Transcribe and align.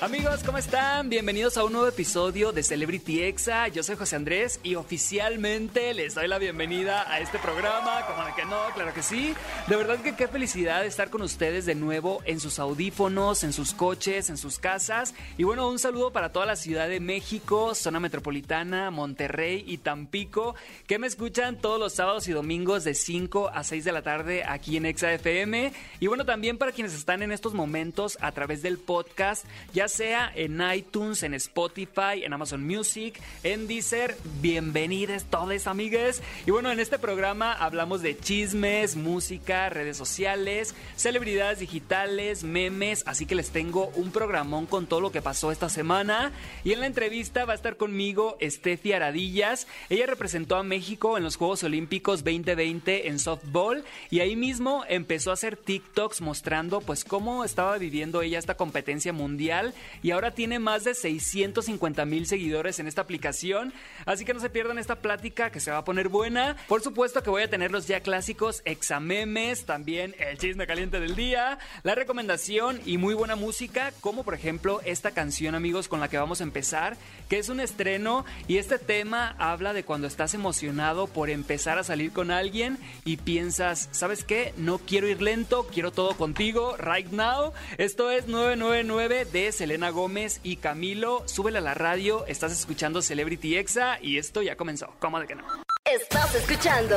Amigos, 0.00 0.42
¿cómo 0.44 0.58
están? 0.58 1.08
Bienvenidos 1.08 1.56
a 1.56 1.64
un 1.64 1.72
nuevo 1.72 1.86
episodio 1.86 2.50
de 2.50 2.64
Celebrity 2.64 3.22
Exa. 3.22 3.68
Yo 3.68 3.84
soy 3.84 3.94
José 3.94 4.16
Andrés 4.16 4.58
y 4.64 4.74
oficialmente 4.74 5.94
les 5.94 6.16
doy 6.16 6.26
la 6.26 6.38
bienvenida 6.38 7.10
a 7.10 7.20
este 7.20 7.38
programa. 7.38 8.04
Como 8.04 8.26
de 8.26 8.34
que 8.34 8.44
no, 8.44 8.58
claro 8.74 8.92
que 8.92 9.02
sí. 9.02 9.34
De 9.68 9.76
verdad 9.76 10.00
que 10.00 10.16
qué 10.16 10.26
felicidad 10.26 10.84
estar 10.84 11.10
con 11.10 11.22
ustedes 11.22 11.64
de 11.64 11.76
nuevo 11.76 12.22
en 12.26 12.40
sus 12.40 12.58
audífonos, 12.58 13.44
en 13.44 13.52
sus 13.52 13.72
coches, 13.72 14.30
en 14.30 14.36
sus 14.36 14.58
casas. 14.58 15.14
Y 15.38 15.44
bueno, 15.44 15.68
un 15.68 15.78
saludo 15.78 16.12
para 16.12 16.32
toda 16.32 16.44
la 16.44 16.56
Ciudad 16.56 16.88
de 16.88 16.98
México, 16.98 17.74
zona 17.74 18.00
metropolitana, 18.00 18.90
Monterrey 18.90 19.64
y 19.66 19.78
Tampico, 19.78 20.56
que 20.88 20.98
me 20.98 21.06
escuchan 21.06 21.56
todos 21.56 21.78
los 21.78 21.94
sábados 21.94 22.26
y 22.26 22.32
domingos 22.32 22.82
de 22.82 22.94
5 22.94 23.48
a 23.54 23.62
6 23.62 23.84
de 23.84 23.92
la 23.92 24.02
tarde 24.02 24.42
aquí 24.44 24.76
en 24.76 24.86
Exa 24.86 25.12
FM. 25.12 25.72
Y 26.00 26.08
bueno, 26.08 26.24
también 26.24 26.58
para 26.58 26.72
quienes 26.72 26.94
están 26.94 27.22
en 27.22 27.30
estos 27.30 27.54
momentos 27.54 28.18
a 28.20 28.32
través 28.32 28.60
del 28.60 28.78
podcast, 28.78 29.46
ya 29.72 29.83
sea 29.88 30.32
en 30.34 30.62
iTunes, 30.74 31.22
en 31.22 31.34
Spotify, 31.34 32.24
en 32.24 32.32
Amazon 32.32 32.66
Music, 32.66 33.20
en 33.42 33.66
Deezer. 33.66 34.16
Bienvenidos 34.40 35.24
todos, 35.24 35.66
amigues. 35.66 36.22
Y 36.46 36.50
bueno, 36.50 36.70
en 36.70 36.80
este 36.80 36.98
programa 36.98 37.52
hablamos 37.52 38.02
de 38.02 38.18
chismes, 38.18 38.96
música, 38.96 39.68
redes 39.68 39.96
sociales, 39.96 40.74
celebridades 40.96 41.58
digitales, 41.58 42.44
memes, 42.44 43.02
así 43.06 43.26
que 43.26 43.34
les 43.34 43.50
tengo 43.50 43.88
un 43.94 44.10
programón 44.10 44.66
con 44.66 44.86
todo 44.86 45.00
lo 45.00 45.12
que 45.12 45.22
pasó 45.22 45.52
esta 45.52 45.68
semana. 45.68 46.32
Y 46.64 46.72
en 46.72 46.80
la 46.80 46.86
entrevista 46.86 47.44
va 47.44 47.52
a 47.52 47.56
estar 47.56 47.76
conmigo 47.76 48.38
Steffi 48.40 48.92
Aradillas. 48.92 49.66
Ella 49.90 50.06
representó 50.06 50.56
a 50.56 50.62
México 50.62 51.18
en 51.18 51.24
los 51.24 51.36
Juegos 51.36 51.62
Olímpicos 51.64 52.24
2020 52.24 53.08
en 53.08 53.18
softball 53.18 53.84
y 54.10 54.20
ahí 54.20 54.36
mismo 54.36 54.84
empezó 54.88 55.30
a 55.30 55.34
hacer 55.34 55.56
TikToks 55.56 56.20
mostrando 56.20 56.80
pues 56.80 57.04
cómo 57.04 57.44
estaba 57.44 57.76
viviendo 57.78 58.22
ella 58.22 58.38
esta 58.38 58.56
competencia 58.56 59.12
mundial 59.12 59.73
y 60.02 60.10
ahora 60.10 60.32
tiene 60.32 60.58
más 60.58 60.84
de 60.84 60.94
650 60.94 62.04
mil 62.04 62.26
seguidores 62.26 62.78
en 62.78 62.86
esta 62.86 63.02
aplicación. 63.02 63.72
Así 64.06 64.24
que 64.24 64.34
no 64.34 64.40
se 64.40 64.50
pierdan 64.50 64.78
esta 64.78 64.96
plática 64.96 65.50
que 65.50 65.60
se 65.60 65.70
va 65.70 65.78
a 65.78 65.84
poner 65.84 66.08
buena. 66.08 66.56
Por 66.68 66.82
supuesto 66.82 67.22
que 67.22 67.30
voy 67.30 67.42
a 67.42 67.50
tener 67.50 67.70
los 67.70 67.86
ya 67.86 68.00
clásicos 68.00 68.62
examemes, 68.64 69.64
también 69.64 70.14
el 70.18 70.38
chisme 70.38 70.66
caliente 70.66 71.00
del 71.00 71.16
día, 71.16 71.58
la 71.82 71.94
recomendación 71.94 72.80
y 72.84 72.98
muy 72.98 73.14
buena 73.14 73.36
música, 73.36 73.92
como 74.00 74.24
por 74.24 74.34
ejemplo 74.34 74.80
esta 74.84 75.12
canción, 75.12 75.54
amigos, 75.54 75.88
con 75.88 76.00
la 76.00 76.08
que 76.08 76.18
vamos 76.18 76.40
a 76.40 76.44
empezar, 76.44 76.96
que 77.28 77.38
es 77.38 77.48
un 77.48 77.60
estreno 77.60 78.24
y 78.48 78.58
este 78.58 78.78
tema 78.78 79.34
habla 79.38 79.72
de 79.72 79.84
cuando 79.84 80.06
estás 80.06 80.34
emocionado 80.34 81.06
por 81.06 81.30
empezar 81.30 81.78
a 81.78 81.84
salir 81.84 82.12
con 82.12 82.30
alguien 82.30 82.78
y 83.04 83.16
piensas, 83.16 83.88
¿sabes 83.92 84.24
qué? 84.24 84.52
No 84.56 84.78
quiero 84.78 85.08
ir 85.08 85.22
lento, 85.22 85.66
quiero 85.72 85.92
todo 85.92 86.16
contigo, 86.16 86.76
right 86.76 87.10
now. 87.10 87.52
Esto 87.78 88.10
es 88.10 88.26
999 88.26 89.26
de 89.26 89.52
Selena 89.64 89.88
Gómez 89.88 90.40
y 90.42 90.56
Camilo. 90.56 91.22
Súbele 91.24 91.56
a 91.56 91.62
la 91.62 91.72
radio, 91.72 92.26
estás 92.26 92.52
escuchando 92.52 93.00
Celebrity 93.00 93.56
Exa 93.56 93.98
y 94.02 94.18
esto 94.18 94.42
ya 94.42 94.58
comenzó. 94.58 94.92
¿Cómo 94.98 95.18
de 95.18 95.26
que 95.26 95.36
no? 95.36 95.44
Estás 95.86 96.34
escuchando 96.34 96.94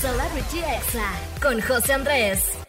Celebrity 0.00 0.60
Exa 0.60 1.10
con 1.42 1.60
José 1.60 1.94
Andrés. 1.94 2.63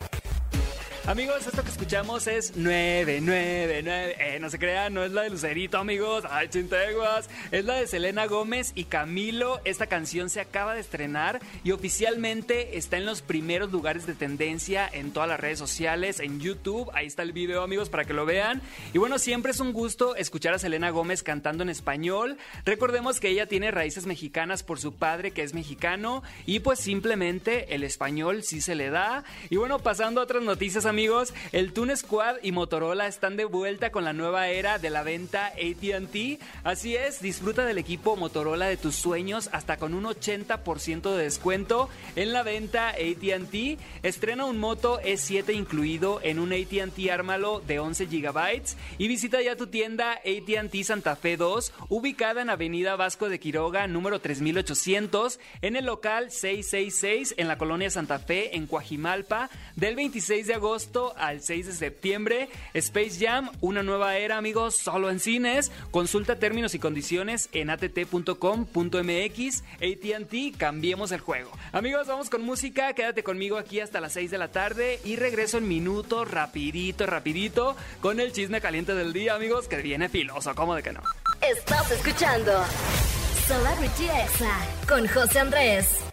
Amigos, 1.07 1.45
esto 1.45 1.61
que 1.61 1.69
escuchamos 1.69 2.25
es 2.25 2.57
999. 2.57 4.15
Eh, 4.17 4.39
no 4.39 4.49
se 4.49 4.57
crean, 4.57 4.91
no 4.91 5.03
es 5.03 5.11
la 5.11 5.21
de 5.21 5.29
Lucerito, 5.29 5.77
amigos. 5.77 6.23
Ay, 6.31 6.47
chinteguas. 6.49 7.29
Es 7.51 7.63
la 7.63 7.75
de 7.75 7.85
Selena 7.85 8.25
Gómez 8.25 8.71
y 8.73 8.85
Camilo. 8.85 9.61
Esta 9.65 9.85
canción 9.85 10.31
se 10.31 10.41
acaba 10.41 10.73
de 10.73 10.79
estrenar 10.79 11.41
y 11.63 11.73
oficialmente 11.73 12.79
está 12.79 12.97
en 12.97 13.05
los 13.05 13.21
primeros 13.21 13.71
lugares 13.71 14.07
de 14.07 14.15
tendencia 14.15 14.89
en 14.91 15.11
todas 15.11 15.29
las 15.29 15.39
redes 15.39 15.59
sociales, 15.59 16.19
en 16.19 16.39
YouTube. 16.39 16.89
Ahí 16.95 17.05
está 17.05 17.21
el 17.21 17.33
video, 17.33 17.61
amigos, 17.61 17.89
para 17.89 18.05
que 18.05 18.13
lo 18.13 18.25
vean. 18.25 18.63
Y 18.91 18.97
bueno, 18.97 19.19
siempre 19.19 19.51
es 19.51 19.59
un 19.59 19.73
gusto 19.73 20.15
escuchar 20.15 20.55
a 20.55 20.59
Selena 20.59 20.89
Gómez 20.89 21.21
cantando 21.21 21.61
en 21.61 21.69
español. 21.69 22.37
Recordemos 22.65 23.19
que 23.19 23.29
ella 23.29 23.45
tiene 23.45 23.69
raíces 23.69 24.07
mexicanas 24.07 24.63
por 24.63 24.79
su 24.79 24.95
padre, 24.95 25.29
que 25.29 25.43
es 25.43 25.53
mexicano. 25.53 26.23
Y 26.47 26.61
pues 26.61 26.79
simplemente 26.79 27.75
el 27.75 27.83
español 27.83 28.41
sí 28.41 28.59
se 28.59 28.73
le 28.73 28.89
da. 28.89 29.23
Y 29.51 29.57
bueno, 29.57 29.77
pasando 29.77 30.19
a 30.19 30.23
otras 30.23 30.41
noticias, 30.41 30.87
amigos 30.87 30.94
amigos, 30.95 31.33
el 31.51 31.73
Tune 31.73 31.93
Squad 31.97 32.37
y 32.41 32.53
Motorola 32.53 33.05
están 33.05 33.35
de 33.35 33.43
vuelta 33.43 33.91
con 33.91 34.05
la 34.05 34.13
nueva 34.13 34.47
era 34.47 34.79
de 34.79 34.89
la 34.89 35.03
venta 35.03 35.47
ATT. 35.47 36.39
Así 36.63 36.95
es, 36.95 37.21
disfruta 37.21 37.65
del 37.65 37.79
equipo 37.79 38.15
Motorola 38.15 38.67
de 38.67 38.77
tus 38.77 38.95
sueños 38.95 39.49
hasta 39.51 39.75
con 39.75 39.93
un 39.93 40.05
80% 40.05 41.13
de 41.13 41.23
descuento 41.23 41.89
en 42.15 42.31
la 42.31 42.43
venta 42.43 42.91
ATT. 42.91 43.77
Estrena 44.03 44.45
un 44.45 44.57
Moto 44.57 45.01
E7 45.01 45.53
incluido 45.53 46.21
en 46.23 46.39
un 46.39 46.53
ATT 46.53 47.09
Ármalo 47.11 47.59
de 47.59 47.79
11 47.79 48.05
GB 48.05 48.61
y 48.97 49.09
visita 49.09 49.41
ya 49.41 49.57
tu 49.57 49.67
tienda 49.67 50.13
ATT 50.13 50.81
Santa 50.85 51.17
Fe 51.17 51.35
2, 51.35 51.73
ubicada 51.89 52.41
en 52.41 52.49
Avenida 52.49 52.95
Vasco 52.95 53.27
de 53.27 53.41
Quiroga, 53.41 53.85
número 53.87 54.21
3800, 54.21 55.41
en 55.61 55.75
el 55.75 55.87
local 55.87 56.31
666 56.31 57.35
en 57.35 57.49
la 57.49 57.57
colonia 57.57 57.89
Santa 57.89 58.17
Fe, 58.17 58.55
en 58.55 58.65
Coajimalpa, 58.65 59.49
del 59.75 59.97
26 59.97 60.47
de 60.47 60.53
agosto 60.53 60.84
al 61.17 61.41
6 61.41 61.67
de 61.67 61.73
septiembre. 61.73 62.49
Space 62.73 63.17
Jam, 63.19 63.51
una 63.61 63.83
nueva 63.83 64.17
era, 64.17 64.37
amigos, 64.37 64.75
solo 64.75 65.09
en 65.09 65.19
cines. 65.19 65.71
Consulta 65.91 66.37
términos 66.37 66.75
y 66.75 66.79
condiciones 66.79 67.49
en 67.51 67.69
att.com.mx. 67.69 69.63
ATT, 69.75 70.57
cambiemos 70.57 71.11
el 71.11 71.19
juego. 71.19 71.51
Amigos, 71.71 72.07
vamos 72.07 72.29
con 72.29 72.41
música. 72.43 72.93
Quédate 72.93 73.23
conmigo 73.23 73.57
aquí 73.57 73.79
hasta 73.79 74.01
las 74.01 74.13
6 74.13 74.31
de 74.31 74.37
la 74.37 74.51
tarde 74.51 74.99
y 75.03 75.15
regreso 75.15 75.57
en 75.57 75.67
minutos, 75.67 76.29
rapidito, 76.29 77.05
rapidito, 77.05 77.75
con 78.01 78.19
el 78.19 78.31
chisme 78.31 78.61
caliente 78.61 78.93
del 78.93 79.13
día, 79.13 79.35
amigos, 79.35 79.67
que 79.67 79.77
viene 79.77 80.09
filoso, 80.09 80.53
¿cómo 80.55 80.75
de 80.75 80.83
que 80.83 80.93
no? 80.93 81.01
Estás 81.41 81.91
escuchando 81.91 82.63
Celebrity 83.47 84.05
Exa 84.05 84.57
con 84.87 85.07
José 85.07 85.39
Andrés. 85.39 86.04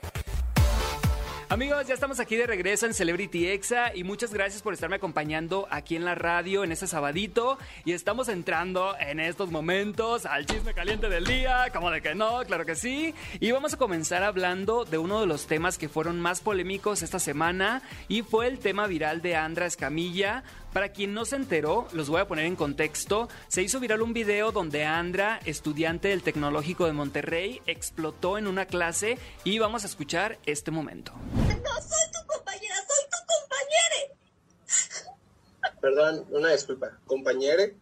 Amigos, 1.52 1.86
ya 1.86 1.92
estamos 1.92 2.18
aquí 2.18 2.36
de 2.36 2.46
regreso 2.46 2.86
en 2.86 2.94
Celebrity 2.94 3.46
Exa 3.48 3.94
y 3.94 4.04
muchas 4.04 4.32
gracias 4.32 4.62
por 4.62 4.72
estarme 4.72 4.96
acompañando 4.96 5.68
aquí 5.70 5.96
en 5.96 6.06
la 6.06 6.14
radio 6.14 6.64
en 6.64 6.72
este 6.72 6.86
sabadito. 6.86 7.58
Y 7.84 7.92
estamos 7.92 8.30
entrando 8.30 8.94
en 8.98 9.20
estos 9.20 9.50
momentos 9.50 10.24
al 10.24 10.46
chisme 10.46 10.72
caliente 10.72 11.10
del 11.10 11.26
día, 11.26 11.66
como 11.70 11.90
de 11.90 12.00
que 12.00 12.14
no, 12.14 12.40
claro 12.46 12.64
que 12.64 12.74
sí, 12.74 13.14
y 13.38 13.50
vamos 13.50 13.74
a 13.74 13.76
comenzar 13.76 14.22
hablando 14.22 14.86
de 14.86 14.96
uno 14.96 15.20
de 15.20 15.26
los 15.26 15.46
temas 15.46 15.76
que 15.76 15.90
fueron 15.90 16.18
más 16.22 16.40
polémicos 16.40 17.02
esta 17.02 17.18
semana 17.18 17.82
y 18.08 18.22
fue 18.22 18.46
el 18.46 18.58
tema 18.58 18.86
viral 18.86 19.20
de 19.20 19.36
Andra 19.36 19.66
Escamilla, 19.66 20.44
para 20.72 20.90
quien 20.90 21.14
no 21.14 21.24
se 21.24 21.36
enteró, 21.36 21.86
los 21.92 22.08
voy 22.08 22.20
a 22.20 22.26
poner 22.26 22.46
en 22.46 22.56
contexto, 22.56 23.28
se 23.48 23.62
hizo 23.62 23.80
viral 23.80 24.02
un 24.02 24.12
video 24.12 24.52
donde 24.52 24.84
Andra, 24.84 25.40
estudiante 25.44 26.08
del 26.08 26.22
Tecnológico 26.22 26.86
de 26.86 26.92
Monterrey, 26.92 27.60
explotó 27.66 28.38
en 28.38 28.46
una 28.46 28.66
clase 28.66 29.18
y 29.44 29.58
vamos 29.58 29.84
a 29.84 29.86
escuchar 29.86 30.38
este 30.46 30.70
momento. 30.70 31.12
No 31.12 31.82
soy 31.82 32.10
tu 32.12 32.26
compañera, 32.26 32.76
soy 32.76 33.04
tu 33.10 33.18
compañere. 33.26 34.16
Perdón, 35.80 36.26
una 36.30 36.52
disculpa. 36.52 36.98
Compañere, 37.06 37.76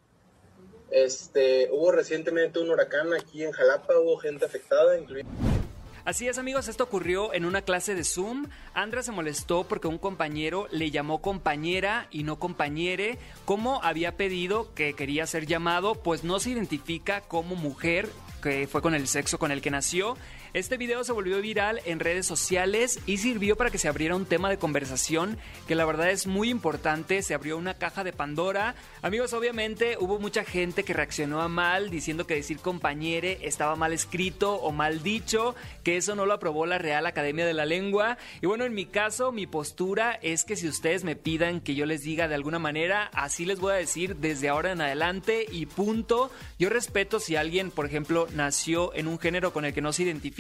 este, 0.91 1.69
hubo 1.71 1.93
recientemente 1.93 2.59
un 2.59 2.71
huracán 2.71 3.13
aquí 3.15 3.45
en 3.45 3.53
Jalapa, 3.53 3.99
hubo 3.99 4.17
gente 4.19 4.45
afectada, 4.45 4.99
incluida... 4.99 5.29
Así 6.05 6.29
es 6.29 6.39
amigos, 6.39 6.69
esto 6.69 6.85
ocurrió 6.85 7.35
en 7.35 7.45
una 7.45 7.63
clase 7.63 7.95
de 7.95 8.05
Zoom. 8.05 8.47
Andra 8.73 9.03
se 9.03 9.13
molestó 9.13 9.65
porque 9.65 9.87
un 9.87 9.99
compañero 9.99 10.67
le 10.71 10.91
llamó 10.91 11.21
compañera 11.21 12.09
y 12.11 12.23
no 12.23 12.39
compañere. 12.39 13.19
Como 13.45 13.83
había 13.83 14.17
pedido 14.17 14.73
que 14.75 14.95
quería 14.95 15.27
ser 15.27 15.47
llamado, 15.47 15.97
pues 15.97 16.25
no 16.25 16.41
se 16.41 16.51
identifica 16.51 17.21
como 17.21 17.55
mujer, 17.55 18.09
que 18.43 18.67
fue 18.67 18.81
con 18.81 18.95
el 18.95 19.09
sexo 19.09 19.39
con 19.39 19.51
el 19.51 19.61
que 19.61 19.71
nació. 19.71 20.17
Este 20.53 20.77
video 20.77 21.05
se 21.05 21.13
volvió 21.13 21.41
viral 21.41 21.81
en 21.85 22.01
redes 22.01 22.27
sociales 22.27 22.99
y 23.07 23.19
sirvió 23.19 23.55
para 23.55 23.71
que 23.71 23.79
se 23.79 23.87
abriera 23.87 24.17
un 24.17 24.27
tema 24.27 24.51
de 24.51 24.59
conversación 24.59 25.39
que 25.69 25.77
la 25.77 25.85
verdad 25.85 26.11
es 26.11 26.27
muy 26.27 26.51
importante. 26.51 27.23
Se 27.23 27.35
abrió 27.35 27.57
una 27.57 27.75
caja 27.75 28.03
de 28.03 28.13
Pandora. 28.13 28.75
Amigos, 29.01 29.33
obviamente 29.33 29.97
hubo 30.01 30.19
mucha 30.19 30.43
gente 30.43 30.83
que 30.83 30.93
reaccionó 30.93 31.41
a 31.41 31.47
mal 31.47 31.89
diciendo 31.89 32.27
que 32.27 32.35
decir 32.35 32.59
compañere 32.59 33.39
estaba 33.43 33.77
mal 33.77 33.93
escrito 33.93 34.57
o 34.57 34.73
mal 34.73 35.05
dicho, 35.05 35.55
que 35.85 35.97
eso 35.97 36.17
no 36.17 36.27
lo 36.27 36.33
aprobó 36.33 36.67
la 36.67 36.79
Real 36.79 37.07
Academia 37.07 37.47
de 37.47 37.55
la 37.55 37.65
Lengua. 37.65 38.19
Y 38.43 38.47
bueno, 38.47 38.65
en 38.65 38.75
mi 38.75 38.87
caso, 38.87 39.31
mi 39.31 39.47
postura 39.47 40.19
es 40.21 40.43
que 40.43 40.57
si 40.57 40.67
ustedes 40.67 41.05
me 41.05 41.15
pidan 41.15 41.61
que 41.61 41.77
yo 41.77 41.87
les 41.87 42.03
diga 42.03 42.27
de 42.27 42.35
alguna 42.35 42.59
manera, 42.59 43.09
así 43.15 43.45
les 43.45 43.61
voy 43.61 43.75
a 43.75 43.77
decir 43.77 44.17
desde 44.17 44.49
ahora 44.49 44.73
en 44.73 44.81
adelante 44.81 45.47
y 45.49 45.67
punto. 45.67 46.33
Yo 46.59 46.71
respeto 46.71 47.21
si 47.21 47.37
alguien, 47.37 47.71
por 47.71 47.87
ejemplo, 47.87 48.27
nació 48.35 48.93
en 48.97 49.07
un 49.07 49.21
género 49.21 49.53
con 49.53 49.65
el 49.65 49.73
que 49.73 49.81
no 49.81 49.93
se 49.93 50.03
identifica. 50.03 50.40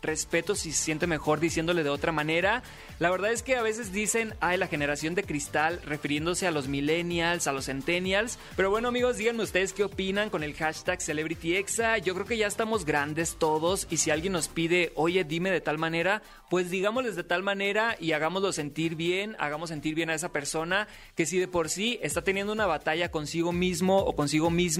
Respeto 0.00 0.54
si 0.54 0.72
se 0.72 0.84
siente 0.84 1.06
mejor 1.06 1.40
diciéndole 1.40 1.82
de 1.82 1.90
otra 1.90 2.12
manera. 2.12 2.62
La 2.98 3.10
verdad 3.10 3.32
es 3.32 3.42
que 3.42 3.56
a 3.56 3.62
veces 3.62 3.92
dicen, 3.92 4.34
ay, 4.40 4.56
la 4.56 4.68
generación 4.68 5.14
de 5.14 5.24
cristal, 5.24 5.80
refiriéndose 5.84 6.46
a 6.46 6.50
los 6.50 6.68
millennials, 6.68 7.46
a 7.46 7.52
los 7.52 7.66
centennials. 7.66 8.38
Pero 8.56 8.70
bueno, 8.70 8.88
amigos, 8.88 9.16
díganme 9.16 9.42
ustedes 9.42 9.72
qué 9.72 9.84
opinan 9.84 10.30
con 10.30 10.42
el 10.42 10.54
hashtag 10.54 11.00
CelebrityExa. 11.00 11.98
Yo 11.98 12.14
creo 12.14 12.26
que 12.26 12.36
ya 12.36 12.46
estamos 12.46 12.84
grandes 12.84 13.36
todos 13.38 13.86
y 13.90 13.96
si 13.98 14.10
alguien 14.10 14.32
nos 14.32 14.48
pide, 14.48 14.92
oye, 14.94 15.24
dime 15.24 15.50
de 15.50 15.60
tal 15.60 15.78
manera, 15.78 16.22
pues 16.48 16.70
digámosles 16.70 17.16
de 17.16 17.24
tal 17.24 17.42
manera 17.42 17.96
y 17.98 18.12
hagámoslo 18.12 18.52
sentir 18.52 18.94
bien, 18.94 19.36
hagamos 19.38 19.70
sentir 19.70 19.94
bien 19.94 20.10
a 20.10 20.14
esa 20.14 20.32
persona 20.32 20.88
que 21.14 21.26
si 21.26 21.38
de 21.38 21.48
por 21.48 21.68
sí 21.68 21.98
está 22.02 22.22
teniendo 22.22 22.52
una 22.52 22.66
batalla 22.66 23.10
consigo 23.10 23.52
mismo 23.52 23.98
o 23.98 24.14
consigo 24.14 24.50
misma 24.50 24.78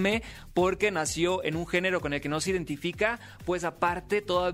porque 0.55 0.91
nació 0.91 1.43
en 1.45 1.57
un 1.57 1.67
género 1.67 2.01
con 2.01 2.13
el 2.13 2.21
que 2.21 2.29
no 2.29 2.41
se 2.41 2.51
identifica, 2.51 3.19
pues 3.45 3.65
aparte 3.65 4.23
todavía 4.23 4.48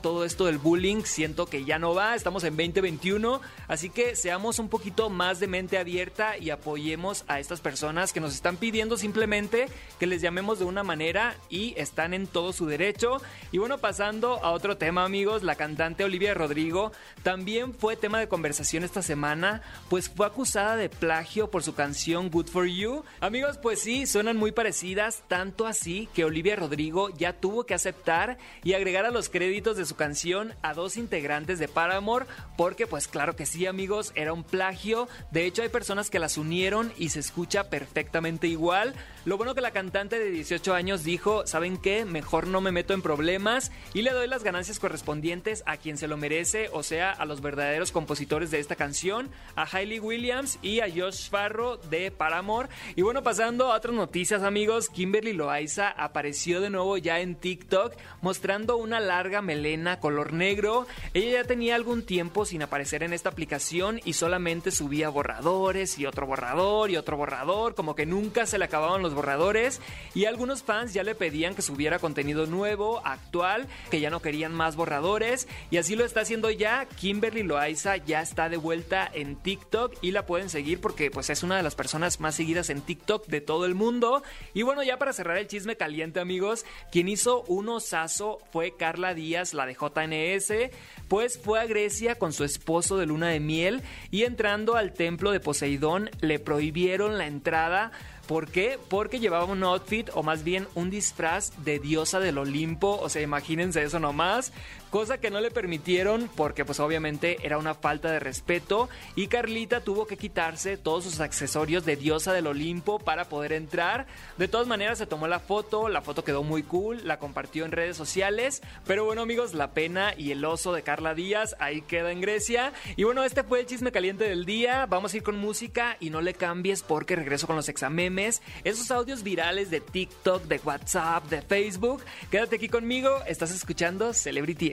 todo 0.00 0.24
esto 0.24 0.46
del 0.46 0.58
bullying 0.58 1.02
siento 1.02 1.46
que 1.46 1.64
ya 1.64 1.78
no 1.78 1.92
va, 1.92 2.14
estamos 2.14 2.44
en 2.44 2.56
2021, 2.56 3.40
así 3.66 3.90
que 3.90 4.14
seamos 4.14 4.60
un 4.60 4.68
poquito 4.68 5.10
más 5.10 5.40
de 5.40 5.48
mente 5.48 5.76
abierta 5.76 6.38
y 6.38 6.50
apoyemos 6.50 7.24
a 7.26 7.40
estas 7.40 7.60
personas 7.60 8.12
que 8.12 8.20
nos 8.20 8.32
están 8.32 8.56
pidiendo 8.56 8.96
simplemente 8.96 9.66
que 9.98 10.06
les 10.06 10.22
llamemos 10.22 10.60
de 10.60 10.66
una 10.66 10.84
manera 10.84 11.34
y 11.48 11.74
están 11.76 12.14
en 12.14 12.28
todo 12.28 12.52
su 12.52 12.66
derecho. 12.66 13.20
Y 13.50 13.58
bueno, 13.58 13.78
pasando 13.78 14.42
a 14.44 14.52
otro 14.52 14.76
tema 14.76 15.04
amigos, 15.04 15.42
la 15.42 15.56
cantante 15.56 16.04
Olivia 16.04 16.32
Rodrigo 16.32 16.92
también 17.24 17.74
fue 17.74 17.96
tema 17.96 18.20
de 18.20 18.28
conversación 18.28 18.84
esta 18.84 19.02
semana, 19.02 19.62
pues 19.88 20.08
fue 20.08 20.26
acusada 20.26 20.76
de 20.76 20.88
plagio 20.88 21.50
por 21.50 21.64
su 21.64 21.74
canción 21.74 22.30
Good 22.30 22.46
for 22.46 22.66
You. 22.66 23.02
Amigos, 23.20 23.58
pues 23.58 23.80
sí, 23.80 24.06
suenan 24.06 24.36
muy 24.36 24.52
parecidas, 24.52 25.24
tanto 25.26 25.66
así 25.66 26.08
que 26.14 26.24
Olivia 26.24 26.54
Rodrigo 26.54 27.10
ya 27.10 27.32
tuvo 27.32 27.64
que 27.64 27.74
aceptar 27.74 28.38
y 28.62 28.74
agregar 28.74 29.04
a 29.04 29.10
los 29.10 29.28
créditos 29.28 29.39
de 29.40 29.86
su 29.86 29.96
canción 29.96 30.52
a 30.60 30.74
dos 30.74 30.98
integrantes 30.98 31.58
de 31.58 31.66
Paramore, 31.66 32.26
porque 32.58 32.86
pues 32.86 33.08
claro 33.08 33.36
que 33.36 33.46
sí 33.46 33.66
amigos, 33.66 34.12
era 34.14 34.34
un 34.34 34.44
plagio. 34.44 35.08
De 35.30 35.46
hecho 35.46 35.62
hay 35.62 35.70
personas 35.70 36.10
que 36.10 36.18
las 36.18 36.36
unieron 36.36 36.92
y 36.98 37.08
se 37.08 37.20
escucha 37.20 37.70
perfectamente 37.70 38.48
igual. 38.48 38.94
Lo 39.26 39.36
bueno 39.36 39.54
que 39.54 39.60
la 39.60 39.70
cantante 39.70 40.18
de 40.18 40.30
18 40.30 40.72
años 40.72 41.04
dijo, 41.04 41.46
¿saben 41.46 41.76
qué? 41.76 42.06
Mejor 42.06 42.46
no 42.46 42.62
me 42.62 42.72
meto 42.72 42.94
en 42.94 43.02
problemas 43.02 43.70
y 43.92 44.00
le 44.00 44.12
doy 44.12 44.26
las 44.26 44.42
ganancias 44.42 44.78
correspondientes 44.78 45.62
a 45.66 45.76
quien 45.76 45.98
se 45.98 46.08
lo 46.08 46.16
merece, 46.16 46.70
o 46.72 46.82
sea, 46.82 47.10
a 47.10 47.26
los 47.26 47.42
verdaderos 47.42 47.92
compositores 47.92 48.50
de 48.50 48.60
esta 48.60 48.76
canción, 48.76 49.28
a 49.56 49.64
Hailey 49.70 49.98
Williams 49.98 50.58
y 50.62 50.80
a 50.80 50.86
Josh 50.88 51.28
Farro 51.28 51.76
de 51.76 52.10
Paramore. 52.10 52.70
Y 52.96 53.02
bueno, 53.02 53.22
pasando 53.22 53.70
a 53.70 53.76
otras 53.76 53.94
noticias 53.94 54.42
amigos, 54.42 54.88
Kimberly 54.88 55.34
Loaiza 55.34 55.90
apareció 55.90 56.62
de 56.62 56.70
nuevo 56.70 56.96
ya 56.96 57.20
en 57.20 57.34
TikTok 57.34 57.92
mostrando 58.22 58.78
una 58.78 59.00
larga 59.00 59.42
melena 59.42 60.00
color 60.00 60.32
negro. 60.32 60.86
Ella 61.12 61.42
ya 61.42 61.44
tenía 61.44 61.74
algún 61.74 62.06
tiempo 62.06 62.46
sin 62.46 62.62
aparecer 62.62 63.02
en 63.02 63.12
esta 63.12 63.28
aplicación 63.28 64.00
y 64.02 64.14
solamente 64.14 64.70
subía 64.70 65.10
borradores 65.10 65.98
y 65.98 66.06
otro 66.06 66.26
borrador 66.26 66.90
y 66.90 66.96
otro 66.96 67.18
borrador, 67.18 67.74
como 67.74 67.94
que 67.94 68.06
nunca 68.06 68.46
se 68.46 68.56
le 68.56 68.64
acababan 68.64 69.02
los 69.02 69.09
borradores 69.14 69.80
y 70.14 70.24
algunos 70.24 70.62
fans 70.62 70.92
ya 70.92 71.02
le 71.02 71.14
pedían 71.14 71.54
que 71.54 71.62
subiera 71.62 71.98
contenido 71.98 72.46
nuevo, 72.46 73.00
actual, 73.04 73.66
que 73.90 74.00
ya 74.00 74.10
no 74.10 74.20
querían 74.20 74.52
más 74.52 74.76
borradores 74.76 75.48
y 75.70 75.76
así 75.76 75.96
lo 75.96 76.04
está 76.04 76.20
haciendo 76.20 76.50
ya. 76.50 76.86
Kimberly 76.86 77.42
Loaiza 77.42 77.96
ya 77.96 78.20
está 78.20 78.48
de 78.48 78.56
vuelta 78.56 79.10
en 79.12 79.36
TikTok 79.36 79.96
y 80.02 80.12
la 80.12 80.26
pueden 80.26 80.48
seguir 80.48 80.80
porque 80.80 81.10
pues 81.10 81.30
es 81.30 81.42
una 81.42 81.56
de 81.56 81.62
las 81.62 81.74
personas 81.74 82.20
más 82.20 82.34
seguidas 82.34 82.70
en 82.70 82.82
TikTok 82.82 83.26
de 83.26 83.40
todo 83.40 83.66
el 83.66 83.74
mundo. 83.74 84.22
Y 84.54 84.62
bueno, 84.62 84.82
ya 84.82 84.98
para 84.98 85.12
cerrar 85.12 85.38
el 85.38 85.48
chisme 85.48 85.76
caliente 85.76 86.20
amigos, 86.20 86.64
quien 86.90 87.08
hizo 87.08 87.42
un 87.42 87.68
osazo 87.68 88.38
fue 88.52 88.76
Carla 88.76 89.14
Díaz, 89.14 89.54
la 89.54 89.66
de 89.66 89.74
JNS, 89.74 90.70
pues 91.08 91.38
fue 91.38 91.60
a 91.60 91.66
Grecia 91.66 92.16
con 92.16 92.32
su 92.32 92.44
esposo 92.44 92.96
de 92.96 93.06
luna 93.06 93.28
de 93.28 93.40
miel 93.40 93.82
y 94.10 94.24
entrando 94.24 94.76
al 94.76 94.92
templo 94.92 95.32
de 95.32 95.40
Poseidón 95.40 96.10
le 96.20 96.38
prohibieron 96.38 97.18
la 97.18 97.26
entrada 97.26 97.92
¿Por 98.30 98.46
qué? 98.46 98.78
Porque 98.88 99.18
llevaba 99.18 99.46
un 99.46 99.64
outfit 99.64 100.08
o 100.14 100.22
más 100.22 100.44
bien 100.44 100.68
un 100.76 100.88
disfraz 100.88 101.50
de 101.64 101.80
diosa 101.80 102.20
del 102.20 102.38
Olimpo. 102.38 102.96
O 103.02 103.08
sea, 103.08 103.22
imagínense 103.22 103.82
eso 103.82 103.98
nomás. 103.98 104.52
Cosa 104.90 105.18
que 105.18 105.30
no 105.30 105.40
le 105.40 105.50
permitieron 105.50 106.28
porque 106.34 106.64
pues 106.64 106.80
obviamente 106.80 107.38
era 107.42 107.58
una 107.58 107.74
falta 107.74 108.10
de 108.10 108.18
respeto. 108.18 108.88
Y 109.14 109.28
Carlita 109.28 109.80
tuvo 109.80 110.06
que 110.06 110.16
quitarse 110.16 110.76
todos 110.76 111.04
sus 111.04 111.20
accesorios 111.20 111.84
de 111.84 111.96
diosa 111.96 112.32
del 112.32 112.48
Olimpo 112.48 112.98
para 112.98 113.26
poder 113.26 113.52
entrar. 113.52 114.06
De 114.36 114.48
todas 114.48 114.66
maneras 114.66 114.98
se 114.98 115.06
tomó 115.06 115.28
la 115.28 115.38
foto. 115.38 115.88
La 115.88 116.02
foto 116.02 116.24
quedó 116.24 116.42
muy 116.42 116.62
cool. 116.62 117.00
La 117.04 117.18
compartió 117.18 117.64
en 117.64 117.72
redes 117.72 117.96
sociales. 117.96 118.62
Pero 118.86 119.04
bueno 119.04 119.22
amigos, 119.22 119.54
la 119.54 119.70
pena 119.70 120.12
y 120.16 120.32
el 120.32 120.44
oso 120.44 120.72
de 120.72 120.82
Carla 120.82 121.14
Díaz 121.14 121.54
ahí 121.60 121.82
queda 121.82 122.10
en 122.10 122.20
Grecia. 122.20 122.72
Y 122.96 123.04
bueno, 123.04 123.22
este 123.22 123.44
fue 123.44 123.60
el 123.60 123.66
chisme 123.66 123.92
caliente 123.92 124.24
del 124.24 124.44
día. 124.44 124.86
Vamos 124.86 125.14
a 125.14 125.18
ir 125.18 125.22
con 125.22 125.36
música 125.36 125.96
y 126.00 126.10
no 126.10 126.20
le 126.20 126.34
cambies 126.34 126.82
porque 126.82 127.16
regreso 127.16 127.46
con 127.46 127.56
los 127.56 127.68
examemes 127.68 128.42
esos 128.64 128.90
audios 128.90 129.22
virales 129.22 129.70
de 129.70 129.80
TikTok, 129.80 130.44
de 130.44 130.60
WhatsApp, 130.64 131.28
de 131.28 131.42
Facebook. 131.42 132.02
Quédate 132.30 132.56
aquí 132.56 132.68
conmigo, 132.68 133.20
estás 133.26 133.50
escuchando 133.52 134.12
Celebrity 134.12 134.72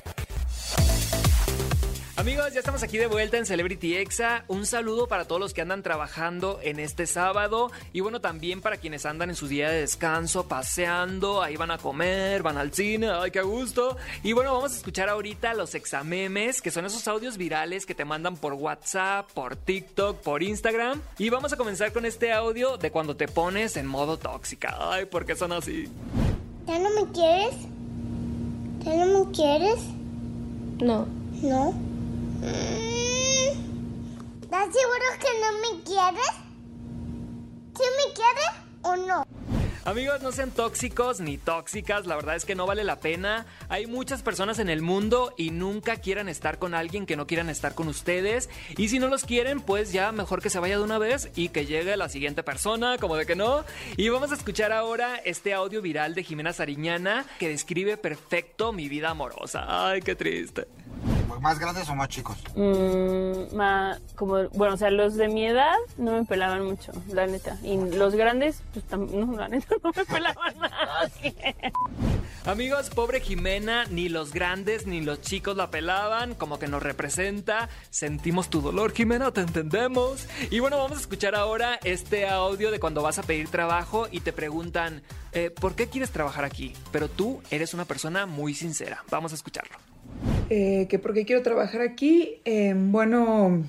Amigos, 2.21 2.53
ya 2.53 2.59
estamos 2.59 2.83
aquí 2.83 2.99
de 2.99 3.07
vuelta 3.07 3.39
en 3.39 3.47
Celebrity 3.47 3.95
Exa. 3.95 4.45
Un 4.47 4.67
saludo 4.67 5.07
para 5.07 5.25
todos 5.25 5.41
los 5.41 5.55
que 5.55 5.61
andan 5.61 5.81
trabajando 5.81 6.59
en 6.61 6.79
este 6.79 7.07
sábado 7.07 7.71
y 7.93 8.01
bueno, 8.01 8.21
también 8.21 8.61
para 8.61 8.77
quienes 8.77 9.07
andan 9.07 9.31
en 9.31 9.35
su 9.35 9.47
día 9.47 9.71
de 9.71 9.79
descanso, 9.79 10.47
paseando, 10.47 11.41
ahí 11.41 11.55
van 11.55 11.71
a 11.71 11.79
comer, 11.79 12.43
van 12.43 12.59
al 12.59 12.71
cine, 12.73 13.09
ay, 13.09 13.31
qué 13.31 13.41
gusto. 13.41 13.97
Y 14.21 14.33
bueno, 14.33 14.53
vamos 14.53 14.73
a 14.73 14.75
escuchar 14.75 15.09
ahorita 15.09 15.55
los 15.55 15.73
examemes, 15.73 16.61
que 16.61 16.69
son 16.69 16.85
esos 16.85 17.07
audios 17.07 17.37
virales 17.37 17.87
que 17.87 17.95
te 17.95 18.05
mandan 18.05 18.37
por 18.37 18.53
WhatsApp, 18.53 19.27
por 19.31 19.55
TikTok, 19.55 20.17
por 20.17 20.43
Instagram. 20.43 21.01
Y 21.17 21.31
vamos 21.31 21.53
a 21.53 21.57
comenzar 21.57 21.91
con 21.91 22.05
este 22.05 22.31
audio 22.31 22.77
de 22.77 22.91
cuando 22.91 23.15
te 23.15 23.27
pones 23.27 23.77
en 23.77 23.87
modo 23.87 24.17
tóxica. 24.17 24.77
Ay, 24.79 25.05
¿por 25.05 25.25
qué 25.25 25.35
son 25.35 25.53
así? 25.53 25.89
¿Ya 26.67 26.77
no 26.77 26.89
me 26.91 27.11
quieres? 27.13 27.55
¿Ya 28.85 29.05
no 29.05 29.25
me 29.25 29.31
quieres? 29.31 29.79
No. 30.83 31.07
No. 31.41 31.90
¿Estás 34.41 34.67
seguro 34.73 35.05
que 35.19 35.29
no 35.39 35.51
me 35.61 35.83
quieres? 35.83 36.33
¿Sí 37.75 37.83
me 37.97 38.13
quieres 38.13 38.51
o 38.81 38.95
no? 38.95 39.25
Amigos, 39.83 40.21
no 40.21 40.31
sean 40.31 40.51
tóxicos 40.51 41.21
ni 41.21 41.39
tóxicas, 41.39 42.05
la 42.05 42.15
verdad 42.15 42.35
es 42.35 42.45
que 42.45 42.53
no 42.53 42.67
vale 42.67 42.83
la 42.83 42.99
pena. 42.99 43.47
Hay 43.67 43.87
muchas 43.87 44.21
personas 44.21 44.59
en 44.59 44.69
el 44.69 44.83
mundo 44.83 45.33
y 45.37 45.49
nunca 45.49 45.95
quieran 45.95 46.29
estar 46.29 46.59
con 46.59 46.75
alguien 46.75 47.07
que 47.07 47.15
no 47.15 47.25
quieran 47.25 47.49
estar 47.49 47.73
con 47.73 47.87
ustedes. 47.87 48.47
Y 48.77 48.89
si 48.89 48.99
no 48.99 49.07
los 49.07 49.23
quieren, 49.23 49.59
pues 49.59 49.91
ya 49.91 50.11
mejor 50.11 50.41
que 50.41 50.51
se 50.51 50.59
vaya 50.59 50.77
de 50.77 50.83
una 50.83 50.99
vez 50.99 51.31
y 51.35 51.49
que 51.49 51.65
llegue 51.65 51.97
la 51.97 52.09
siguiente 52.09 52.43
persona, 52.43 52.99
como 52.99 53.15
de 53.15 53.25
que 53.25 53.35
no. 53.35 53.65
Y 53.97 54.09
vamos 54.09 54.31
a 54.31 54.35
escuchar 54.35 54.71
ahora 54.71 55.15
este 55.17 55.53
audio 55.53 55.81
viral 55.81 56.13
de 56.13 56.23
Jimena 56.23 56.53
Sariñana 56.53 57.25
que 57.39 57.49
describe 57.49 57.97
perfecto 57.97 58.73
mi 58.73 58.87
vida 58.87 59.09
amorosa. 59.09 59.65
Ay, 59.67 60.01
qué 60.01 60.15
triste. 60.15 60.67
¿Más 61.39 61.57
grandes 61.59 61.87
o 61.89 61.95
más 61.95 62.09
chicos? 62.09 62.37
Mm, 62.55 63.55
ma- 63.55 63.97
como, 64.15 64.49
bueno, 64.49 64.73
o 64.73 64.77
sea, 64.77 64.91
los 64.91 65.15
de 65.15 65.27
mi 65.27 65.45
edad 65.47 65.75
no 65.97 66.11
me 66.13 66.25
pelaban 66.25 66.63
mucho, 66.65 66.91
la 67.07 67.25
neta. 67.27 67.57
Y 67.63 67.77
los 67.95 68.15
grandes, 68.15 68.61
pues 68.73 68.85
no, 68.99 69.33
la 69.37 69.47
neta 69.47 69.75
no 69.83 69.91
me 69.95 70.05
pelaban 70.05 70.59
nada. 70.59 71.09
Amigos, 72.45 72.89
pobre 72.89 73.21
Jimena, 73.21 73.85
ni 73.85 74.09
los 74.09 74.33
grandes 74.33 74.87
ni 74.87 75.01
los 75.01 75.21
chicos 75.21 75.55
la 75.55 75.69
pelaban, 75.69 76.33
como 76.33 76.57
que 76.57 76.67
nos 76.67 76.81
representa. 76.81 77.69
Sentimos 77.91 78.49
tu 78.49 78.61
dolor, 78.61 78.93
Jimena, 78.93 79.31
te 79.31 79.41
entendemos. 79.41 80.27
Y 80.49 80.59
bueno, 80.59 80.77
vamos 80.79 80.97
a 80.97 81.01
escuchar 81.01 81.35
ahora 81.35 81.79
este 81.83 82.27
audio 82.27 82.71
de 82.71 82.79
cuando 82.79 83.03
vas 83.03 83.19
a 83.19 83.23
pedir 83.23 83.49
trabajo 83.49 84.07
y 84.11 84.21
te 84.21 84.33
preguntan, 84.33 85.03
eh, 85.33 85.51
¿por 85.51 85.75
qué 85.75 85.87
quieres 85.87 86.09
trabajar 86.11 86.43
aquí? 86.43 86.73
Pero 86.91 87.09
tú 87.09 87.41
eres 87.51 87.73
una 87.75 87.85
persona 87.85 88.25
muy 88.25 88.55
sincera. 88.55 89.03
Vamos 89.11 89.31
a 89.33 89.35
escucharlo. 89.35 89.77
Eh, 90.49 90.87
que 90.89 90.99
porque 90.99 91.25
quiero 91.25 91.41
trabajar 91.43 91.81
aquí, 91.81 92.41
eh, 92.43 92.73
bueno, 92.75 93.63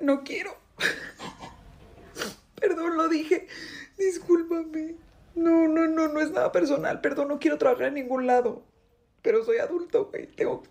no 0.00 0.22
quiero. 0.22 0.56
Perdón, 2.60 2.96
lo 2.96 3.08
dije. 3.08 3.48
Discúlpame. 3.98 4.94
No, 5.34 5.66
no, 5.66 5.86
no, 5.88 6.08
no 6.08 6.20
es 6.20 6.30
nada 6.30 6.52
personal. 6.52 7.00
Perdón, 7.00 7.28
no 7.28 7.38
quiero 7.38 7.58
trabajar 7.58 7.88
en 7.88 7.94
ningún 7.94 8.26
lado. 8.26 8.62
Pero 9.22 9.44
soy 9.44 9.58
adulto, 9.58 10.10
güey. 10.10 10.26
Tengo, 10.28 10.62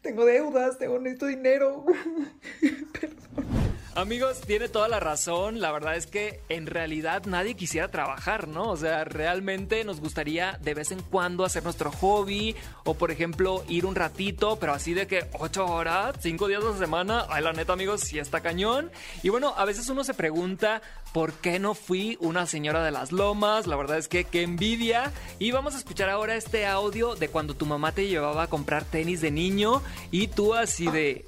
tengo 0.00 0.24
deudas, 0.24 0.78
tengo 0.78 0.98
necesito 0.98 1.26
dinero. 1.26 1.84
Perdón. 3.00 3.61
Amigos, 3.94 4.40
tiene 4.40 4.70
toda 4.70 4.88
la 4.88 5.00
razón. 5.00 5.60
La 5.60 5.70
verdad 5.70 5.96
es 5.96 6.06
que 6.06 6.40
en 6.48 6.66
realidad 6.66 7.24
nadie 7.26 7.54
quisiera 7.54 7.88
trabajar, 7.88 8.48
¿no? 8.48 8.70
O 8.70 8.76
sea, 8.76 9.04
realmente 9.04 9.84
nos 9.84 10.00
gustaría 10.00 10.58
de 10.62 10.72
vez 10.72 10.92
en 10.92 11.02
cuando 11.02 11.44
hacer 11.44 11.62
nuestro 11.62 11.92
hobby 11.92 12.56
o, 12.84 12.94
por 12.94 13.10
ejemplo, 13.10 13.62
ir 13.68 13.84
un 13.84 13.94
ratito, 13.94 14.56
pero 14.58 14.72
así 14.72 14.94
de 14.94 15.06
que 15.06 15.26
ocho 15.38 15.66
horas, 15.66 16.16
cinco 16.20 16.48
días 16.48 16.64
a 16.64 16.70
la 16.70 16.78
semana. 16.78 17.26
Ay, 17.28 17.44
la 17.44 17.52
neta, 17.52 17.74
amigos, 17.74 18.00
sí 18.00 18.18
está 18.18 18.40
cañón. 18.40 18.90
Y 19.22 19.28
bueno, 19.28 19.52
a 19.58 19.66
veces 19.66 19.86
uno 19.90 20.04
se 20.04 20.14
pregunta 20.14 20.80
por 21.12 21.34
qué 21.34 21.58
no 21.58 21.74
fui 21.74 22.16
una 22.20 22.46
señora 22.46 22.82
de 22.82 22.92
las 22.92 23.12
lomas. 23.12 23.66
La 23.66 23.76
verdad 23.76 23.98
es 23.98 24.08
que 24.08 24.24
qué 24.24 24.42
envidia. 24.42 25.12
Y 25.38 25.50
vamos 25.50 25.74
a 25.74 25.78
escuchar 25.78 26.08
ahora 26.08 26.36
este 26.36 26.66
audio 26.66 27.14
de 27.14 27.28
cuando 27.28 27.54
tu 27.54 27.66
mamá 27.66 27.92
te 27.92 28.06
llevaba 28.06 28.44
a 28.44 28.46
comprar 28.46 28.84
tenis 28.84 29.20
de 29.20 29.30
niño 29.30 29.82
y 30.10 30.28
tú 30.28 30.54
así 30.54 30.86
de. 30.86 31.26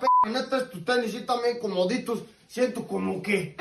P, 0.00 0.06
neta 0.30 0.70
tu 0.70 0.80
tenis 0.80 1.14
y 1.14 1.20
también 1.20 1.58
Siento 2.48 2.86
como 2.86 3.22
que, 3.22 3.56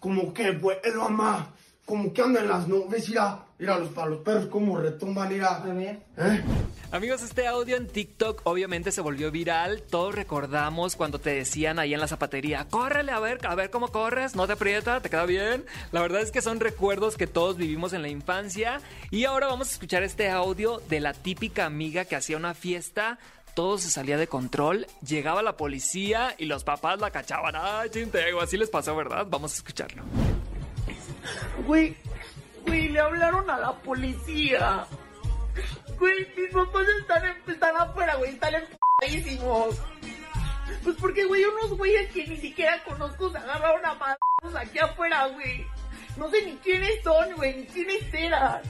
como 0.00 0.34
que 0.34 0.50
vuelo, 0.52 1.08
mamá. 1.08 1.50
Como 1.86 2.12
que 2.12 2.22
andan 2.22 2.48
las 2.48 2.66
nubes, 2.66 3.08
mira. 3.08 3.40
Mira 3.58 3.78
los 3.78 3.90
para 3.90 4.08
los 4.08 4.20
perros 4.20 4.46
como 4.46 4.78
retumban, 4.78 5.28
mira. 5.28 5.56
A 5.56 5.66
ver. 5.66 6.00
¿Eh? 6.16 6.42
Amigos, 6.90 7.22
este 7.22 7.46
audio 7.46 7.76
en 7.76 7.86
TikTok 7.86 8.42
obviamente 8.44 8.90
se 8.90 9.00
volvió 9.00 9.30
viral. 9.30 9.82
Todos 9.82 10.14
recordamos 10.14 10.96
cuando 10.96 11.18
te 11.18 11.30
decían 11.30 11.78
ahí 11.78 11.94
en 11.94 12.00
la 12.00 12.08
zapatería, 12.08 12.66
córrele 12.68 13.12
a 13.12 13.20
ver, 13.20 13.38
a 13.46 13.54
ver 13.54 13.70
cómo 13.70 13.88
corres, 13.88 14.34
no 14.34 14.46
te 14.46 14.54
aprieta, 14.54 15.00
te 15.00 15.10
queda 15.10 15.26
bien. 15.26 15.64
La 15.92 16.00
verdad 16.02 16.20
es 16.20 16.30
que 16.30 16.42
son 16.42 16.60
recuerdos 16.60 17.16
que 17.16 17.26
todos 17.26 17.56
vivimos 17.56 17.92
en 17.92 18.02
la 18.02 18.08
infancia. 18.08 18.80
Y 19.10 19.24
ahora 19.24 19.46
vamos 19.46 19.68
a 19.68 19.72
escuchar 19.72 20.02
este 20.02 20.30
audio 20.30 20.80
de 20.88 21.00
la 21.00 21.12
típica 21.12 21.66
amiga 21.66 22.04
que 22.04 22.16
hacía 22.16 22.36
una 22.36 22.54
fiesta 22.54 23.18
todo 23.54 23.78
se 23.78 23.90
salía 23.90 24.16
de 24.16 24.26
control, 24.26 24.86
llegaba 25.06 25.42
la 25.42 25.56
policía 25.56 26.34
y 26.38 26.46
los 26.46 26.64
papás 26.64 27.00
la 27.00 27.10
cachaban. 27.10 27.54
Ay, 27.56 27.90
chintego, 27.90 28.40
así 28.40 28.56
les 28.56 28.68
pasó, 28.70 28.94
¿verdad? 28.96 29.26
Vamos 29.28 29.52
a 29.52 29.56
escucharlo. 29.56 30.02
Güey, 31.66 31.96
güey, 32.66 32.88
le 32.88 33.00
hablaron 33.00 33.48
a 33.48 33.58
la 33.58 33.72
policía. 33.80 34.86
Güey, 35.98 36.26
mis 36.36 36.52
papás 36.52 36.86
están, 37.00 37.24
en- 37.24 37.52
están 37.52 37.76
afuera, 37.76 38.16
güey, 38.16 38.32
están 38.32 38.54
enfadísimos. 38.54 39.76
Pues 40.82 40.96
porque, 41.00 41.24
güey, 41.24 41.44
unos 41.44 41.76
güeyes 41.78 42.10
que 42.12 42.26
ni 42.26 42.36
siquiera 42.38 42.82
conozco 42.84 43.30
se 43.30 43.38
agarraron 43.38 43.84
a 43.86 43.94
madrazos 43.94 44.56
aquí 44.60 44.78
afuera, 44.78 45.26
güey. 45.28 45.66
No 46.16 46.28
sé 46.30 46.44
ni 46.44 46.56
quiénes 46.56 47.02
son, 47.02 47.32
güey, 47.36 47.56
ni 47.56 47.64
quiénes 47.66 48.02
eran. 48.12 48.60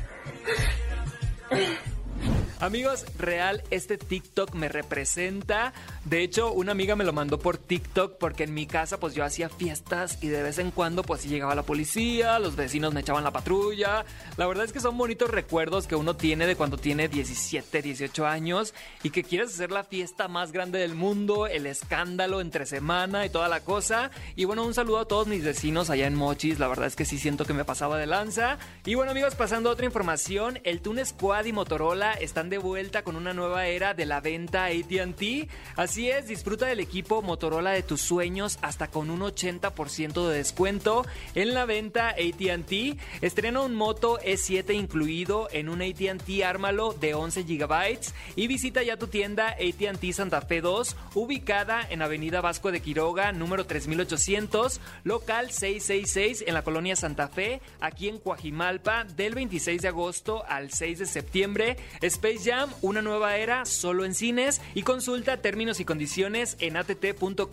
Amigos, 2.61 3.05
real, 3.19 3.63
este 3.71 3.99
TikTok 3.99 4.55
me 4.55 4.69
representa. 4.69 5.73
De 6.05 6.23
hecho, 6.23 6.53
una 6.53 6.73
amiga 6.73 6.95
me 6.95 7.05
lo 7.05 7.13
mandó 7.13 7.39
por 7.39 7.59
TikTok 7.59 8.17
porque 8.19 8.45
en 8.45 8.55
mi 8.55 8.67
casa 8.67 9.01
pues 9.01 9.15
yo 9.15 9.25
hacía 9.25 9.49
fiestas 9.49 10.19
y 10.23 10.29
de 10.29 10.43
vez 10.43 10.59
en 10.59 10.71
cuando 10.71 11.03
pues 11.03 11.23
sí 11.23 11.29
llegaba 11.29 11.55
la 11.55 11.65
policía, 11.65 12.39
los 12.39 12.55
vecinos 12.55 12.95
me 12.95 13.01
echaban 13.01 13.25
la 13.25 13.33
patrulla. 13.33 14.05
La 14.37 14.47
verdad 14.47 14.65
es 14.65 14.73
que 14.73 14.81
son 14.81 14.97
bonitos 14.97 15.31
recuerdos 15.31 15.87
que 15.87 15.97
uno 15.97 16.17
tiene 16.17 16.47
de 16.47 16.57
cuando 16.57 16.79
tiene 16.79 17.09
17, 17.09 17.83
18 17.83 18.27
años 18.27 18.73
y 19.03 19.11
que 19.11 19.25
quieres 19.25 19.53
hacer 19.53 19.73
la 19.73 19.85
fiesta 19.85 20.29
más 20.29 20.53
grande 20.53 20.79
del 20.79 20.95
mundo, 20.95 21.49
el 21.49 21.67
escándalo 21.67 22.41
entre 22.41 22.67
semana 22.67 23.27
y 23.27 23.31
toda 23.31 23.49
la 23.49 23.61
cosa. 23.61 24.11
Y 24.37 24.45
bueno, 24.45 24.65
un 24.65 24.75
saludo 24.75 25.01
a 25.01 25.09
todos 25.09 25.27
mis 25.27 25.45
vecinos 25.45 25.91
allá 25.91 26.07
en 26.07 26.15
Mochis, 26.15 26.61
la 26.61 26.69
verdad 26.69 26.87
es 26.87 26.97
que 26.97 27.05
sí 27.05 27.19
siento 27.19 27.45
que 27.45 27.53
me 27.53 27.65
pasaba 27.65 27.99
de 27.99 28.07
lanza. 28.07 28.59
Y 28.85 28.95
bueno 28.95 29.11
amigos, 29.11 29.35
pasando 29.35 29.71
a 29.71 29.73
otra 29.73 29.87
información, 29.87 30.61
el 30.65 30.81
Tune 30.81 31.05
Squad 31.05 31.47
y 31.47 31.53
Motorola 31.53 32.13
están 32.13 32.44
de 32.51 32.59
vuelta 32.59 33.03
con 33.03 33.17
una 33.17 33.33
nueva 33.33 33.67
era 33.67 33.95
de 33.95 34.07
la 34.07 34.21
venta 34.21 34.67
ATT. 34.67 35.49
Así 35.77 36.11
es, 36.11 36.27
disfruta 36.27 36.67
del 36.67 36.81
equipo 36.81 37.23
Motorola 37.23 37.71
de 37.71 37.83
tus 37.83 38.01
sueños 38.01 38.59
hasta 38.63 38.89
con 38.89 39.11
un 39.11 39.21
80% 39.21 40.29
de 40.29 40.37
descuento 40.37 41.07
en 41.35 41.55
la 41.55 41.65
venta 41.65 42.11
ATT. 42.11 42.99
Estrena 43.21 43.61
un 43.61 43.75
Moto 43.75 44.19
E7 44.21 44.75
incluido 44.75 45.49
en 45.53 45.69
un 45.69 45.83
ATT 45.83 46.43
Ármalo 46.45 46.93
de 46.93 47.15
11 47.15 47.43
GB 47.43 47.99
y 48.37 48.47
visita 48.47 48.83
ya 48.83 48.97
tu 48.97 49.07
tienda 49.07 49.51
ATT 49.51 50.13
Santa 50.13 50.41
Fe 50.41 50.61
2 50.61 50.97
ubicada 51.15 51.87
en 51.89 52.03
Avenida 52.03 52.41
Vasco 52.41 52.73
de 52.73 52.81
Quiroga 52.81 53.33
número 53.33 53.67
3800 53.67 54.81
local 55.05 55.51
666 55.51 56.45
en 56.47 56.55
la 56.55 56.63
colonia 56.63 56.97
Santa 56.97 57.29
Fe 57.29 57.61
aquí 57.81 58.09
en 58.09 58.19
Coajimalpa 58.19 59.05
del 59.05 59.35
26 59.35 59.83
de 59.83 59.89
agosto 59.89 60.45
al 60.49 60.71
6 60.71 60.99
de 60.99 61.07
septiembre 61.07 61.77
Space 62.01 62.34
Jam 62.43 62.71
una 62.83 63.03
nueva 63.03 63.37
era 63.37 63.65
solo 63.65 64.05
en 64.05 64.15
cines. 64.15 64.61
Y 64.75 64.83
consulta 64.83 65.39
términos 65.39 65.81
y 65.81 65.85
condiciones 65.85 66.57
en 66.61 66.77
att.com.mx 66.77 67.45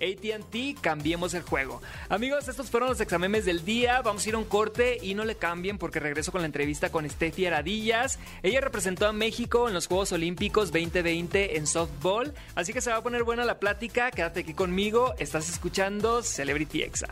ATT 0.00 0.80
cambiemos 0.80 1.34
el 1.34 1.42
juego. 1.42 1.82
Amigos 2.08 2.48
estos 2.48 2.70
fueron 2.70 2.88
los 2.90 3.00
examemes 3.00 3.44
del 3.44 3.64
día. 3.64 4.02
Vamos 4.02 4.24
a 4.24 4.28
ir 4.28 4.34
a 4.34 4.38
un 4.38 4.44
corte 4.44 4.98
y 5.00 5.14
no 5.14 5.24
le 5.24 5.36
cambien 5.36 5.78
porque 5.78 6.00
regreso 6.00 6.32
con 6.32 6.42
la 6.42 6.46
entrevista 6.46 6.90
con 6.90 7.08
Steffi 7.08 7.46
Aradillas. 7.46 8.18
Ella 8.42 8.60
representó 8.60 9.06
a 9.06 9.12
México 9.12 9.68
en 9.68 9.74
los 9.74 9.86
Juegos 9.86 10.12
Olímpicos 10.12 10.72
2020 10.72 11.56
en 11.56 11.66
softball. 11.66 12.32
Así 12.54 12.72
que 12.72 12.80
se 12.80 12.90
va 12.90 12.96
a 12.96 13.02
poner 13.02 13.24
buena 13.24 13.44
la 13.44 13.58
plática. 13.58 14.10
Quédate 14.10 14.40
aquí 14.40 14.54
conmigo. 14.54 15.14
Estás 15.18 15.48
escuchando 15.48 16.22
Celebrity 16.22 16.82
Exa. 16.82 17.08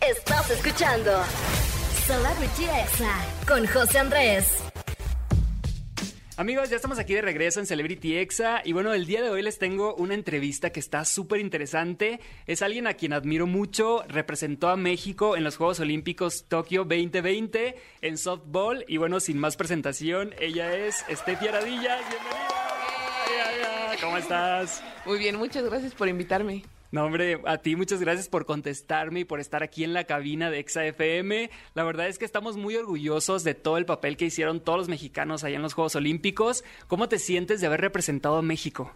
Estás 0.00 0.50
escuchando 0.50 1.12
Celebrity 2.06 2.64
Exa 2.64 3.14
con 3.46 3.66
José 3.66 3.98
Andrés. 3.98 4.65
Amigos, 6.38 6.68
ya 6.68 6.76
estamos 6.76 6.98
aquí 6.98 7.14
de 7.14 7.22
regreso 7.22 7.60
en 7.60 7.66
Celebrity 7.66 8.18
Exa 8.18 8.60
y 8.62 8.74
bueno, 8.74 8.92
el 8.92 9.06
día 9.06 9.22
de 9.22 9.30
hoy 9.30 9.40
les 9.40 9.58
tengo 9.58 9.94
una 9.94 10.12
entrevista 10.12 10.68
que 10.68 10.80
está 10.80 11.06
súper 11.06 11.40
interesante. 11.40 12.20
Es 12.46 12.60
alguien 12.60 12.86
a 12.86 12.92
quien 12.92 13.14
admiro 13.14 13.46
mucho, 13.46 14.04
representó 14.06 14.68
a 14.68 14.76
México 14.76 15.34
en 15.34 15.44
los 15.44 15.56
Juegos 15.56 15.80
Olímpicos 15.80 16.44
Tokio 16.46 16.84
2020 16.84 17.76
en 18.02 18.18
softball 18.18 18.84
y 18.86 18.98
bueno, 18.98 19.18
sin 19.18 19.38
más 19.38 19.56
presentación, 19.56 20.34
ella 20.38 20.76
es 20.76 21.06
Steffi 21.10 21.48
Aradillas. 21.48 22.02
Bienvenida. 22.10 23.96
¿Cómo 24.02 24.18
estás? 24.18 24.84
Muy 25.06 25.18
bien, 25.18 25.36
muchas 25.36 25.64
gracias 25.64 25.94
por 25.94 26.06
invitarme. 26.06 26.64
No, 26.92 27.04
hombre, 27.04 27.40
a 27.46 27.58
ti 27.58 27.76
muchas 27.76 28.00
gracias 28.00 28.28
por 28.28 28.46
contestarme 28.46 29.20
y 29.20 29.24
por 29.24 29.40
estar 29.40 29.62
aquí 29.62 29.84
en 29.84 29.92
la 29.92 30.04
cabina 30.04 30.50
de 30.50 30.60
Exa 30.60 30.84
FM. 30.84 31.50
La 31.74 31.84
verdad 31.84 32.06
es 32.08 32.18
que 32.18 32.24
estamos 32.24 32.56
muy 32.56 32.76
orgullosos 32.76 33.44
de 33.44 33.54
todo 33.54 33.76
el 33.78 33.86
papel 33.86 34.16
que 34.16 34.26
hicieron 34.26 34.60
todos 34.60 34.78
los 34.78 34.88
mexicanos 34.88 35.44
allá 35.44 35.56
en 35.56 35.62
los 35.62 35.74
Juegos 35.74 35.96
Olímpicos. 35.96 36.64
¿Cómo 36.86 37.08
te 37.08 37.18
sientes 37.18 37.60
de 37.60 37.66
haber 37.66 37.80
representado 37.80 38.36
a 38.36 38.42
México? 38.42 38.92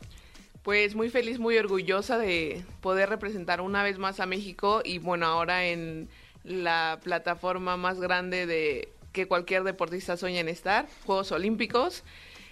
Pues 0.62 0.94
muy 0.94 1.09
feliz, 1.09 1.38
muy 1.38 1.56
orgullosa 1.56 2.18
de 2.18 2.62
poder 2.80 3.09
representar 3.09 3.61
una 3.61 3.82
vez 3.82 3.99
más 3.99 4.20
a 4.20 4.26
México 4.26 4.82
y 4.85 4.99
bueno, 4.99 5.26
ahora 5.26 5.64
en 5.66 6.09
la 6.44 7.00
plataforma 7.02 7.76
más 7.76 7.99
grande 7.99 8.47
de 8.47 8.92
que 9.12 9.26
cualquier 9.26 9.64
deportista 9.64 10.16
sueña 10.16 10.40
en 10.40 10.49
estar, 10.49 10.87
Juegos 11.04 11.32
Olímpicos. 11.32 12.04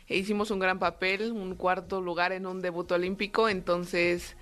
E 0.09 0.17
hicimos 0.17 0.51
un 0.51 0.59
gran 0.59 0.79
papel, 0.79 1.33
un 1.33 1.55
cuarto 1.55 2.01
lugar 2.01 2.33
en 2.33 2.47
un 2.47 2.63
debut 2.63 2.91
olímpico, 2.91 3.49
entonces 3.49 4.37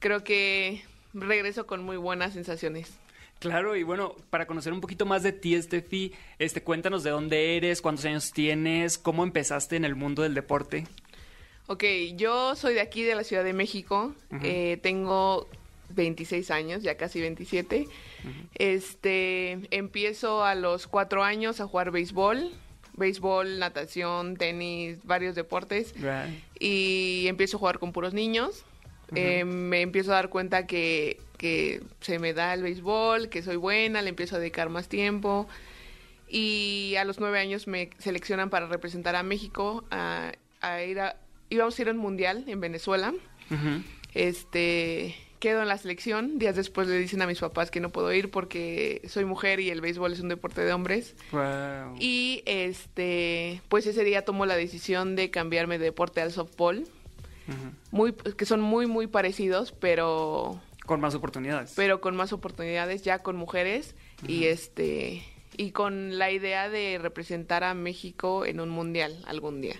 creo 0.00 0.24
que 0.24 0.82
regreso 1.14 1.66
con 1.66 1.84
muy 1.84 1.96
buenas 1.96 2.32
sensaciones. 2.32 2.92
Claro, 3.38 3.74
y 3.74 3.84
bueno, 3.84 4.16
para 4.28 4.46
conocer 4.46 4.72
un 4.72 4.82
poquito 4.82 5.06
más 5.06 5.22
de 5.22 5.32
ti, 5.32 5.60
Steffi, 5.60 6.12
este, 6.38 6.62
cuéntanos 6.62 7.02
de 7.04 7.10
dónde 7.10 7.56
eres, 7.56 7.80
cuántos 7.80 8.04
años 8.04 8.32
tienes, 8.32 8.98
cómo 8.98 9.24
empezaste 9.24 9.76
en 9.76 9.86
el 9.86 9.94
mundo 9.94 10.22
del 10.22 10.34
deporte. 10.34 10.86
Ok, 11.66 11.84
yo 12.16 12.54
soy 12.54 12.74
de 12.74 12.80
aquí, 12.80 13.02
de 13.02 13.14
la 13.14 13.24
Ciudad 13.24 13.44
de 13.44 13.52
México. 13.54 14.14
Eh, 14.42 14.78
tengo 14.82 15.48
26 15.90 16.50
años, 16.50 16.82
ya 16.82 16.96
casi 16.96 17.20
27. 17.20 17.86
Este, 18.56 19.58
empiezo 19.70 20.44
a 20.44 20.54
los 20.54 20.86
cuatro 20.86 21.22
años 21.22 21.60
a 21.60 21.66
jugar 21.66 21.92
béisbol. 21.92 22.50
Béisbol, 22.94 23.58
natación, 23.58 24.36
tenis, 24.36 24.98
varios 25.04 25.34
deportes. 25.34 25.94
Y 26.58 27.24
empiezo 27.28 27.56
a 27.56 27.60
jugar 27.60 27.78
con 27.78 27.92
puros 27.92 28.12
niños. 28.12 28.64
Eh, 29.14 29.44
me 29.44 29.80
empiezo 29.80 30.12
a 30.12 30.16
dar 30.16 30.28
cuenta 30.28 30.66
que, 30.66 31.20
que 31.36 31.82
se 32.00 32.18
me 32.18 32.32
da 32.32 32.54
el 32.54 32.62
béisbol, 32.62 33.28
que 33.28 33.42
soy 33.42 33.56
buena, 33.56 34.02
le 34.02 34.10
empiezo 34.10 34.36
a 34.36 34.38
dedicar 34.38 34.68
más 34.68 34.88
tiempo. 34.88 35.48
Y 36.28 36.94
a 36.96 37.04
los 37.04 37.18
nueve 37.18 37.40
años 37.40 37.66
me 37.66 37.90
seleccionan 37.98 38.50
para 38.50 38.66
representar 38.66 39.16
a 39.16 39.22
México, 39.22 39.84
a, 39.90 40.32
a 40.60 40.82
ir 40.82 41.00
a, 41.00 41.16
íbamos 41.48 41.78
a 41.78 41.82
ir 41.82 41.88
a 41.88 41.90
un 41.92 41.98
mundial 41.98 42.44
en 42.46 42.60
Venezuela. 42.60 43.12
Este, 44.14 45.16
quedo 45.40 45.62
en 45.62 45.68
la 45.68 45.76
selección. 45.76 46.38
Días 46.38 46.54
después 46.54 46.86
le 46.86 46.98
dicen 46.98 47.20
a 47.22 47.26
mis 47.26 47.40
papás 47.40 47.72
que 47.72 47.80
no 47.80 47.90
puedo 47.90 48.12
ir 48.12 48.30
porque 48.30 49.02
soy 49.08 49.24
mujer 49.24 49.58
y 49.58 49.70
el 49.70 49.80
béisbol 49.80 50.12
es 50.12 50.20
un 50.20 50.28
deporte 50.28 50.60
de 50.60 50.72
hombres. 50.72 51.16
Wow. 51.32 51.96
Y 51.98 52.42
este, 52.46 53.60
pues 53.68 53.86
ese 53.86 54.04
día 54.04 54.24
tomo 54.24 54.46
la 54.46 54.54
decisión 54.54 55.16
de 55.16 55.30
cambiarme 55.30 55.78
de 55.78 55.86
deporte 55.86 56.20
al 56.20 56.30
softball. 56.30 56.86
Muy, 57.90 58.12
que 58.12 58.46
son 58.46 58.60
muy, 58.60 58.86
muy 58.86 59.06
parecidos, 59.06 59.72
pero 59.72 60.60
Con 60.86 61.00
más 61.00 61.14
oportunidades. 61.14 61.72
pero 61.76 62.00
con 62.00 62.16
más 62.16 62.32
oportunidades 62.32 63.02
ya 63.02 63.20
con 63.20 63.36
mujeres 63.36 63.94
y 64.26 64.44
este 64.44 65.22
y 65.56 65.72
con 65.72 66.18
la 66.18 66.30
idea 66.30 66.68
de 66.68 66.98
representar 67.00 67.64
a 67.64 67.74
México 67.74 68.46
en 68.46 68.60
un 68.60 68.68
mundial 68.70 69.22
algún 69.26 69.60
día. 69.60 69.76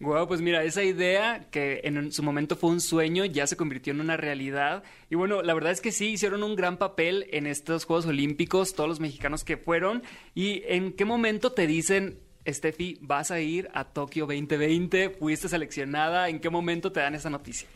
Guau, 0.00 0.28
pues 0.28 0.40
mira, 0.40 0.62
esa 0.62 0.84
idea 0.84 1.48
que 1.50 1.80
en 1.82 2.12
su 2.12 2.22
momento 2.22 2.54
fue 2.54 2.70
un 2.70 2.80
sueño 2.80 3.24
ya 3.24 3.48
se 3.48 3.56
convirtió 3.56 3.92
en 3.92 4.00
una 4.00 4.16
realidad. 4.16 4.84
Y 5.10 5.16
bueno, 5.16 5.42
la 5.42 5.54
verdad 5.54 5.72
es 5.72 5.80
que 5.80 5.90
sí, 5.90 6.10
hicieron 6.10 6.44
un 6.44 6.54
gran 6.54 6.76
papel 6.76 7.26
en 7.32 7.48
estos 7.48 7.84
Juegos 7.84 8.06
Olímpicos, 8.06 8.74
todos 8.74 8.88
los 8.88 9.00
mexicanos 9.00 9.42
que 9.42 9.56
fueron. 9.56 10.04
¿Y 10.36 10.62
en 10.66 10.92
qué 10.92 11.04
momento 11.04 11.50
te 11.50 11.66
dicen, 11.66 12.20
Steffi, 12.52 12.98
vas 13.00 13.30
a 13.30 13.40
ir 13.40 13.70
a 13.74 13.84
Tokio 13.84 14.26
2020? 14.26 15.10
¿Fuiste 15.10 15.48
seleccionada? 15.48 16.28
¿En 16.28 16.40
qué 16.40 16.50
momento 16.50 16.92
te 16.92 17.00
dan 17.00 17.14
esa 17.14 17.30
noticia? 17.30 17.68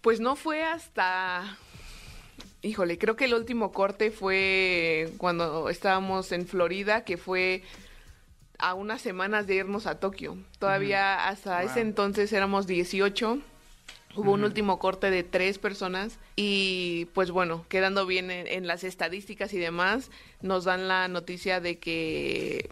Pues 0.00 0.20
no 0.20 0.36
fue 0.36 0.62
hasta... 0.62 1.58
Híjole, 2.62 2.98
creo 2.98 3.16
que 3.16 3.26
el 3.26 3.34
último 3.34 3.72
corte 3.72 4.10
fue 4.10 5.12
cuando 5.18 5.68
estábamos 5.68 6.32
en 6.32 6.46
Florida, 6.46 7.04
que 7.04 7.18
fue 7.18 7.62
a 8.58 8.74
unas 8.74 9.02
semanas 9.02 9.46
de 9.46 9.56
irnos 9.56 9.86
a 9.86 10.00
Tokio. 10.00 10.38
Todavía 10.58 11.28
hasta 11.28 11.62
ese 11.62 11.80
entonces 11.80 12.32
éramos 12.32 12.66
18. 12.66 13.38
Hubo 14.16 14.32
un 14.32 14.44
último 14.44 14.78
corte 14.78 15.10
de 15.10 15.24
tres 15.24 15.58
personas 15.58 16.18
y 16.36 17.06
pues 17.14 17.30
bueno, 17.30 17.66
quedando 17.68 18.06
bien 18.06 18.30
en, 18.30 18.46
en, 18.46 18.66
las 18.66 18.84
estadísticas 18.84 19.52
y 19.52 19.58
demás, 19.58 20.10
nos 20.40 20.64
dan 20.64 20.86
la 20.86 21.08
noticia 21.08 21.60
de 21.60 21.78
que 21.78 22.70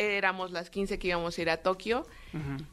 éramos 0.00 0.50
las 0.50 0.70
15 0.70 0.98
que 0.98 1.08
íbamos 1.08 1.36
a 1.36 1.42
ir 1.42 1.50
a 1.50 1.58
Tokio 1.58 2.06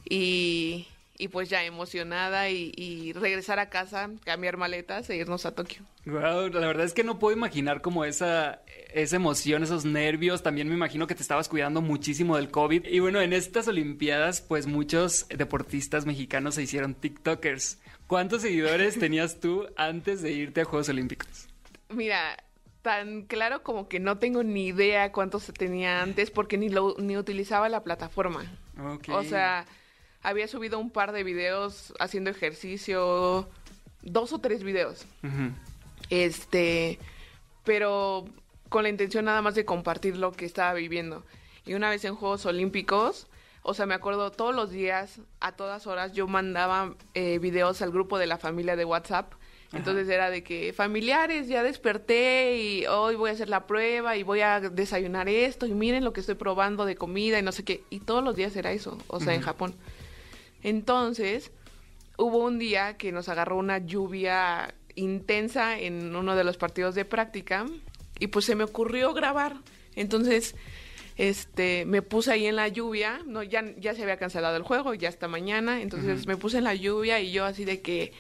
y, 0.10 0.88
y 1.18 1.28
pues 1.28 1.50
ya 1.50 1.64
emocionada 1.64 2.50
y, 2.50 2.72
y, 2.76 3.14
regresar 3.14 3.60
a 3.60 3.70
casa, 3.70 4.10
cambiar 4.24 4.58
maletas 4.58 5.10
e 5.10 5.18
irnos 5.18 5.46
a 5.46 5.54
Tokio. 5.54 5.82
Wow, 6.06 6.48
la 6.50 6.68
verdad 6.68 6.86
es 6.86 6.94
que 6.94 7.04
no 7.04 7.20
puedo 7.20 7.36
imaginar 7.36 7.82
como 7.82 8.06
esa, 8.06 8.62
esa 8.94 9.16
emoción, 9.18 9.64
esos 9.64 9.84
nervios. 9.84 10.42
También 10.42 10.70
me 10.70 10.76
imagino 10.76 11.06
que 11.06 11.16
te 11.16 11.22
estabas 11.22 11.50
cuidando 11.50 11.82
muchísimo 11.82 12.38
del 12.38 12.50
COVID. 12.50 12.86
Y 12.86 13.00
bueno, 13.00 13.20
en 13.20 13.34
estas 13.34 13.68
Olimpiadas, 13.68 14.42
pues 14.42 14.68
muchos 14.68 15.28
deportistas 15.30 16.06
mexicanos 16.06 16.56
se 16.56 16.64
hicieron 16.64 16.96
TikTokers. 16.96 17.80
¿Cuántos 18.08 18.44
seguidores 18.44 18.98
tenías 18.98 19.42
tú 19.42 19.68
antes 19.76 20.22
de 20.22 20.32
irte 20.32 20.62
a 20.62 20.66
Juegos 20.66 20.88
Olímpicos? 20.88 21.50
Mira, 21.90 22.38
tan 22.82 23.24
claro 23.24 23.64
como 23.64 23.88
que 23.88 24.00
no 24.00 24.18
tengo 24.18 24.44
ni 24.44 24.68
idea 24.68 25.12
cuántos 25.12 25.46
tenía 25.54 26.02
antes 26.02 26.32
porque 26.32 26.58
ni, 26.58 26.70
lo, 26.70 26.96
ni 26.98 27.18
utilizaba 27.18 27.70
la 27.70 27.84
plataforma. 27.84 28.46
Okay. 28.96 29.14
O 29.14 29.24
sea, 29.24 29.66
había 30.22 30.48
subido 30.48 30.80
un 30.80 30.90
par 30.90 31.12
de 31.12 31.24
videos 31.24 31.94
haciendo 32.00 32.30
ejercicio, 32.30 33.50
dos 34.02 34.34
o 34.34 34.40
tres 34.40 34.64
videos. 34.64 35.06
Uh 35.24 35.28
-huh. 35.28 35.52
Este, 36.10 37.00
pero 37.64 38.26
con 38.70 38.84
la 38.84 38.90
intención 38.90 39.26
nada 39.26 39.42
más 39.42 39.56
de 39.56 39.66
compartir 39.66 40.18
lo 40.18 40.32
que 40.32 40.46
estaba 40.46 40.74
viviendo. 40.74 41.24
Y 41.66 41.74
una 41.74 41.90
vez 41.90 42.06
en 42.06 42.16
Juegos 42.16 42.46
Olímpicos, 42.46 43.28
o 43.62 43.74
sea, 43.74 43.86
me 43.86 43.94
acuerdo 43.94 44.32
todos 44.32 44.56
los 44.56 44.72
días, 44.72 45.20
a 45.42 45.52
todas 45.52 45.88
horas, 45.88 46.14
yo 46.14 46.28
mandaba 46.28 46.94
eh, 47.14 47.40
videos 47.40 47.82
al 47.82 47.92
grupo 47.92 48.18
de 48.18 48.28
la 48.28 48.38
familia 48.38 48.78
de 48.78 48.86
WhatsApp. 48.86 49.34
Entonces 49.74 50.06
Ajá. 50.06 50.14
era 50.14 50.30
de 50.30 50.44
que 50.44 50.72
familiares, 50.72 51.48
ya 51.48 51.62
desperté 51.62 52.58
y 52.58 52.86
hoy 52.86 53.16
voy 53.16 53.30
a 53.30 53.34
hacer 53.34 53.50
la 53.50 53.68
prueba 53.68 54.16
y 54.16 54.24
voy 54.24 54.40
a 54.40 54.62
desayunar 54.62 55.28
esto 55.28 55.66
y 55.66 55.74
miren 55.74 56.06
lo 56.06 56.14
que 56.14 56.22
estoy 56.22 56.36
probando 56.36 56.86
de 56.86 56.96
comida 56.96 57.38
y 57.38 57.42
no 57.42 57.52
sé 57.52 57.64
qué. 57.64 57.84
Y 57.90 58.00
todos 58.00 58.24
los 58.24 58.36
días 58.36 58.56
era 58.56 58.72
eso, 58.72 58.98
o 59.08 59.20
sea, 59.20 59.28
uh 59.28 59.32
-huh. 59.32 59.36
en 59.36 59.42
Japón. 59.42 59.76
Entonces, 60.64 61.52
hubo 62.18 62.38
un 62.40 62.60
día 62.60 62.98
que 62.98 63.12
nos 63.12 63.30
agarró 63.30 63.58
una 63.58 63.80
lluvia 63.80 64.74
intensa 64.96 65.78
en 65.78 66.16
uno 66.16 66.36
de 66.36 66.44
los 66.44 66.58
partidos 66.58 66.96
de 66.96 67.06
práctica 67.06 67.66
y 68.20 68.28
pues 68.28 68.46
se 68.46 68.56
me 68.56 68.64
ocurrió 68.64 69.14
grabar. 69.14 69.58
Entonces, 69.96 70.56
este, 71.18 71.86
me 71.86 72.02
puse 72.02 72.32
ahí 72.32 72.46
en 72.46 72.56
la 72.56 72.68
lluvia, 72.68 73.22
no, 73.26 73.44
ya, 73.44 73.64
ya 73.78 73.94
se 73.96 74.04
había 74.04 74.18
cancelado 74.18 74.56
el 74.56 74.64
juego, 74.64 74.94
ya 74.94 75.10
hasta 75.10 75.28
mañana, 75.28 75.82
entonces 75.82 76.22
uh 76.22 76.24
-huh. 76.24 76.28
me 76.28 76.38
puse 76.38 76.60
en 76.60 76.64
la 76.64 76.76
lluvia 76.76 77.20
y 77.20 77.32
yo 77.32 77.44
así 77.46 77.66
de 77.66 77.82
que 77.82 78.14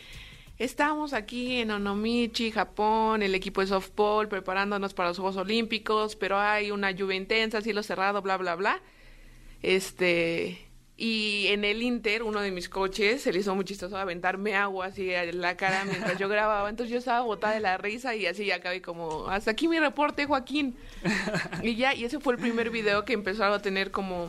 estamos 0.58 1.14
aquí 1.14 1.60
en 1.60 1.72
Onomichi, 1.72 2.52
Japón, 2.52 3.22
el 3.22 3.36
equipo 3.36 3.62
de 3.62 3.68
softball 3.68 4.28
preparándonos 4.28 4.94
para 4.94 5.10
los 5.10 5.18
Juegos 5.18 5.38
Olímpicos, 5.38 6.16
pero 6.16 6.40
hay 6.40 6.72
una 6.72 6.92
lluvia 6.92 7.18
intensa, 7.18 7.62
cielo 7.62 7.84
cerrado, 7.84 8.22
bla, 8.22 8.38
bla, 8.38 8.56
bla. 8.56 8.82
Este, 9.62 10.68
y 11.00 11.46
en 11.50 11.64
el 11.64 11.84
Inter, 11.84 12.24
uno 12.24 12.42
de 12.42 12.50
mis 12.50 12.70
coches 12.70 13.22
se 13.22 13.32
le 13.32 13.40
hizo 13.40 13.54
muy 13.54 13.66
chistoso 13.66 13.98
aventarme 13.98 14.56
agua 14.56 14.88
así 14.88 15.12
en 15.12 15.42
la 15.42 15.56
cara 15.56 15.86
mientras 15.86 16.18
yo 16.18 16.28
grababa. 16.28 16.70
Entonces 16.70 16.92
yo 16.92 16.98
estaba 16.98 17.22
botada 17.22 17.54
de 17.54 17.60
la 17.60 17.78
risa 17.78 18.16
y 18.16 18.26
así 18.26 18.52
acabé 18.52 18.82
como, 18.82 19.28
hasta 19.28 19.52
aquí 19.52 19.68
mi 19.68 19.80
reporte, 19.80 20.26
Joaquín. 20.26 20.76
y 21.62 21.76
ya, 21.76 21.94
y 21.94 22.04
ese 22.04 22.20
fue 22.20 22.34
el 22.34 22.40
primer 22.40 22.72
video 22.72 23.06
que 23.06 23.14
empezó 23.14 23.44
a 23.44 23.62
tener 23.62 23.92
como, 23.92 24.28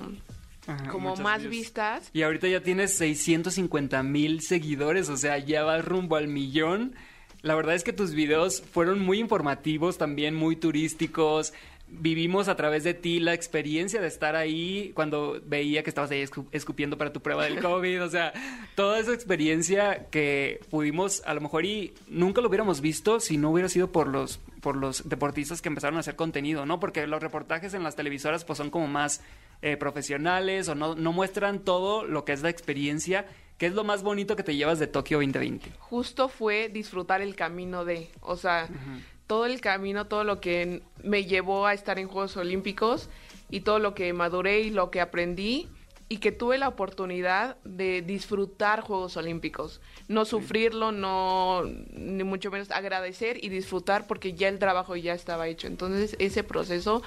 Ajá, 0.69 0.89
como 0.89 1.17
más 1.17 1.41
views. 1.41 1.51
vistas. 1.51 2.11
Y 2.13 2.23
ahorita 2.23 2.47
ya 2.47 2.63
tienes 2.63 2.97
650 2.97 4.03
mil 4.05 4.41
seguidores, 4.43 5.09
o 5.09 5.17
sea, 5.17 5.39
ya 5.39 5.65
vas 5.65 5.85
rumbo 5.85 6.15
al 6.15 6.29
millón. 6.29 6.95
La 7.43 7.57
verdad 7.57 7.75
es 7.75 7.83
que 7.83 7.93
tus 7.93 8.13
videos 8.13 8.63
fueron 8.63 9.01
muy 9.01 9.19
informativos, 9.19 9.99
también 9.99 10.37
muy 10.37 10.55
turísticos 10.55 11.53
vivimos 11.91 12.49
a 12.49 12.57
través 12.57 12.85
de 12.85 12.95
ti 12.95 13.19
la 13.19 13.35
experiencia 13.35 14.01
de 14.01 14.09
estar 14.09 14.37
ahí 14.37 14.93
cuando 14.95 15.41
veía 15.45 15.83
que 15.83 15.91
estabas 15.91 16.11
ahí 16.11 16.25
escupiendo 16.53 16.99
para 16.99 17.13
tu 17.13 17.21
prueba 17.21 17.45
del 17.45 17.61
COVID, 17.63 18.03
o 18.05 18.11
sea, 18.11 18.33
toda 18.75 18.99
esa 18.99 19.15
experiencia 19.15 20.07
que 20.11 20.61
pudimos 20.71 21.23
a 21.25 21.35
lo 21.35 21.41
mejor 21.41 21.65
y 21.65 21.95
nunca 22.09 22.41
lo 22.41 22.49
hubiéramos 22.49 22.81
visto 22.81 23.21
si 23.21 23.37
no 23.37 23.51
hubiera 23.51 23.69
sido 23.69 23.91
por 23.91 24.09
los 24.09 24.39
por 24.61 24.77
los 24.77 25.09
deportistas 25.09 25.63
que 25.63 25.69
empezaron 25.69 25.97
a 25.97 26.01
hacer 26.01 26.17
contenido, 26.17 26.67
¿no? 26.67 26.81
Porque 26.81 27.07
los 27.07 27.23
reportajes 27.23 27.75
en 27.75 27.85
las 27.85 27.97
televisoras 27.97 28.45
pues 28.45 28.57
son 28.57 28.71
como 28.71 28.89
más 28.89 29.23
eh, 29.63 29.77
profesionales 29.77 30.69
o 30.69 30.75
no, 30.75 30.95
no 30.95 31.13
muestran 31.13 31.61
todo 31.61 32.05
lo 32.05 32.25
que 32.25 32.33
es 32.33 32.43
la 32.43 32.51
experiencia 32.51 33.27
¿Qué 33.59 33.67
es 33.67 33.75
lo 33.75 33.83
más 33.83 34.05
bonito 34.05 34.37
que 34.37 34.45
te 34.45 34.55
llevas 34.55 34.79
de 34.79 34.87
Tokio 34.87 35.19
2020? 35.19 35.73
Justo 35.81 36.29
fue 36.29 36.69
disfrutar 36.69 37.23
el 37.23 37.35
camino 37.35 37.85
de, 37.85 38.09
o 38.21 38.37
sea, 38.37 38.69
uh 38.71 38.73
-huh 38.73 39.03
todo 39.29 39.45
el 39.47 39.61
camino, 39.61 40.07
todo 40.07 40.25
lo 40.25 40.41
que 40.41 40.83
me 41.05 41.25
llevó 41.27 41.67
a 41.67 41.75
estar 41.75 42.01
en 42.01 42.09
Juegos 42.09 42.37
Olímpicos 42.37 43.09
y 43.51 43.61
todo 43.61 43.79
lo 43.79 43.95
que 43.95 44.13
maduré 44.13 44.61
y 44.61 44.71
lo 44.71 44.91
que 44.91 45.01
aprendí 45.01 45.69
y 46.09 46.17
que 46.17 46.33
tuve 46.33 46.57
la 46.57 46.69
oportunidad 46.69 47.59
de 47.65 48.01
disfrutar 48.01 48.81
Juegos 48.81 49.19
Olímpicos, 49.19 49.83
no 50.09 50.25
sufrirlo, 50.25 50.91
no 50.91 51.63
ni 51.91 52.25
mucho 52.25 52.51
menos 52.51 52.71
agradecer 52.71 53.45
y 53.45 53.51
disfrutar 53.51 54.07
porque 54.07 54.33
ya 54.33 54.49
el 54.49 54.59
trabajo 54.59 54.97
ya 54.97 55.13
estaba 55.13 55.47
hecho. 55.47 55.67
Entonces, 55.67 56.17
ese 56.19 56.43
proceso 56.43 57.03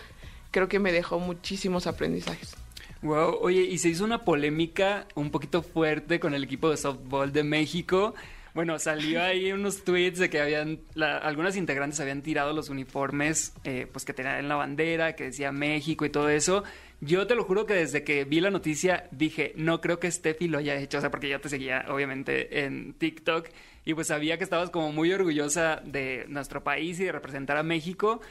creo 0.51 0.67
que 0.67 0.79
me 0.79 0.91
dejó 0.91 1.19
muchísimos 1.19 1.87
aprendizajes. 1.87 2.55
Wow, 3.01 3.39
oye, 3.41 3.61
y 3.61 3.79
se 3.79 3.89
hizo 3.89 4.03
una 4.03 4.23
polémica 4.23 5.07
un 5.15 5.31
poquito 5.31 5.63
fuerte 5.63 6.19
con 6.19 6.35
el 6.35 6.43
equipo 6.43 6.69
de 6.69 6.77
softball 6.77 7.33
de 7.33 7.43
México. 7.43 8.13
Bueno, 8.53 8.77
salió 8.79 9.23
ahí 9.23 9.51
unos 9.53 9.83
tweets 9.83 10.19
de 10.19 10.29
que 10.29 10.41
habían, 10.41 10.81
la, 10.93 11.17
algunas 11.17 11.55
integrantes 11.55 11.99
habían 12.01 12.21
tirado 12.21 12.51
los 12.51 12.69
uniformes, 12.69 13.53
eh, 13.63 13.87
pues 13.91 14.03
que 14.03 14.13
tenían 14.13 14.47
la 14.49 14.55
bandera, 14.55 15.15
que 15.15 15.25
decía 15.25 15.53
México 15.53 16.05
y 16.05 16.09
todo 16.09 16.29
eso. 16.29 16.63
Yo 16.99 17.25
te 17.27 17.33
lo 17.33 17.45
juro 17.45 17.65
que 17.65 17.73
desde 17.73 18.03
que 18.03 18.25
vi 18.25 18.41
la 18.41 18.51
noticia 18.51 19.07
dije, 19.11 19.53
no 19.55 19.79
creo 19.79 19.99
que 19.99 20.11
Steffi 20.11 20.47
lo 20.49 20.57
haya 20.57 20.75
hecho, 20.75 20.97
o 20.97 21.01
sea, 21.01 21.09
porque 21.09 21.29
yo 21.29 21.39
te 21.39 21.49
seguía 21.49 21.85
obviamente 21.87 22.65
en 22.65 22.93
TikTok 22.93 23.47
y 23.85 23.93
pues 23.93 24.07
sabía 24.07 24.37
que 24.37 24.43
estabas 24.43 24.69
como 24.69 24.91
muy 24.91 25.11
orgullosa 25.11 25.81
de 25.85 26.25
nuestro 26.27 26.63
país 26.63 26.99
y 26.99 27.05
de 27.05 27.11
representar 27.13 27.57
a 27.57 27.63
México. 27.63 28.21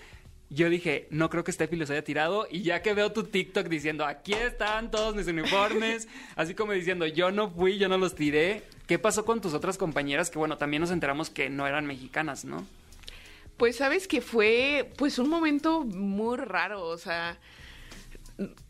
Yo 0.52 0.68
dije, 0.68 1.06
no 1.10 1.30
creo 1.30 1.44
que 1.44 1.52
Steffi 1.52 1.76
los 1.76 1.90
haya 1.90 2.02
tirado. 2.02 2.48
Y 2.50 2.62
ya 2.62 2.82
que 2.82 2.92
veo 2.92 3.12
tu 3.12 3.22
TikTok 3.22 3.68
diciendo, 3.68 4.04
aquí 4.04 4.32
están 4.32 4.90
todos 4.90 5.14
mis 5.14 5.28
uniformes, 5.28 6.08
así 6.36 6.54
como 6.54 6.72
diciendo, 6.72 7.06
yo 7.06 7.30
no 7.30 7.50
fui, 7.50 7.78
yo 7.78 7.88
no 7.88 7.96
los 7.96 8.16
tiré. 8.16 8.64
¿Qué 8.88 8.98
pasó 8.98 9.24
con 9.24 9.40
tus 9.40 9.54
otras 9.54 9.78
compañeras? 9.78 10.28
Que 10.28 10.38
bueno, 10.38 10.58
también 10.58 10.80
nos 10.80 10.90
enteramos 10.90 11.30
que 11.30 11.48
no 11.48 11.68
eran 11.68 11.86
mexicanas, 11.86 12.44
¿no? 12.44 12.66
Pues 13.56 13.76
sabes 13.76 14.08
que 14.08 14.20
fue 14.20 14.90
pues 14.96 15.20
un 15.20 15.28
momento 15.28 15.84
muy 15.84 16.36
raro, 16.38 16.82
o 16.84 16.98
sea, 16.98 17.38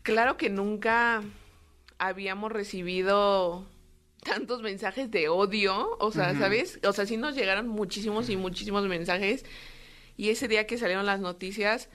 claro 0.03 0.37
que 0.37 0.49
nunca 0.49 1.23
habíamos 1.97 2.51
recibido 2.51 3.65
tantos 4.21 4.61
mensajes 4.61 5.09
de 5.09 5.29
odio, 5.29 5.97
o 5.99 6.11
sea, 6.11 6.31
uh 6.31 6.35
-huh. 6.35 6.39
¿sabes? 6.39 6.79
O 6.83 6.93
sea, 6.93 7.05
sí 7.05 7.17
nos 7.17 7.35
llegaron 7.35 7.67
muchísimos 7.67 8.29
y 8.29 8.35
muchísimos 8.35 8.85
mensajes 8.85 9.45
y 10.17 10.29
ese 10.29 10.47
día 10.47 10.67
que 10.67 10.77
salieron 10.77 11.05
las 11.05 11.19
noticias, 11.19 11.89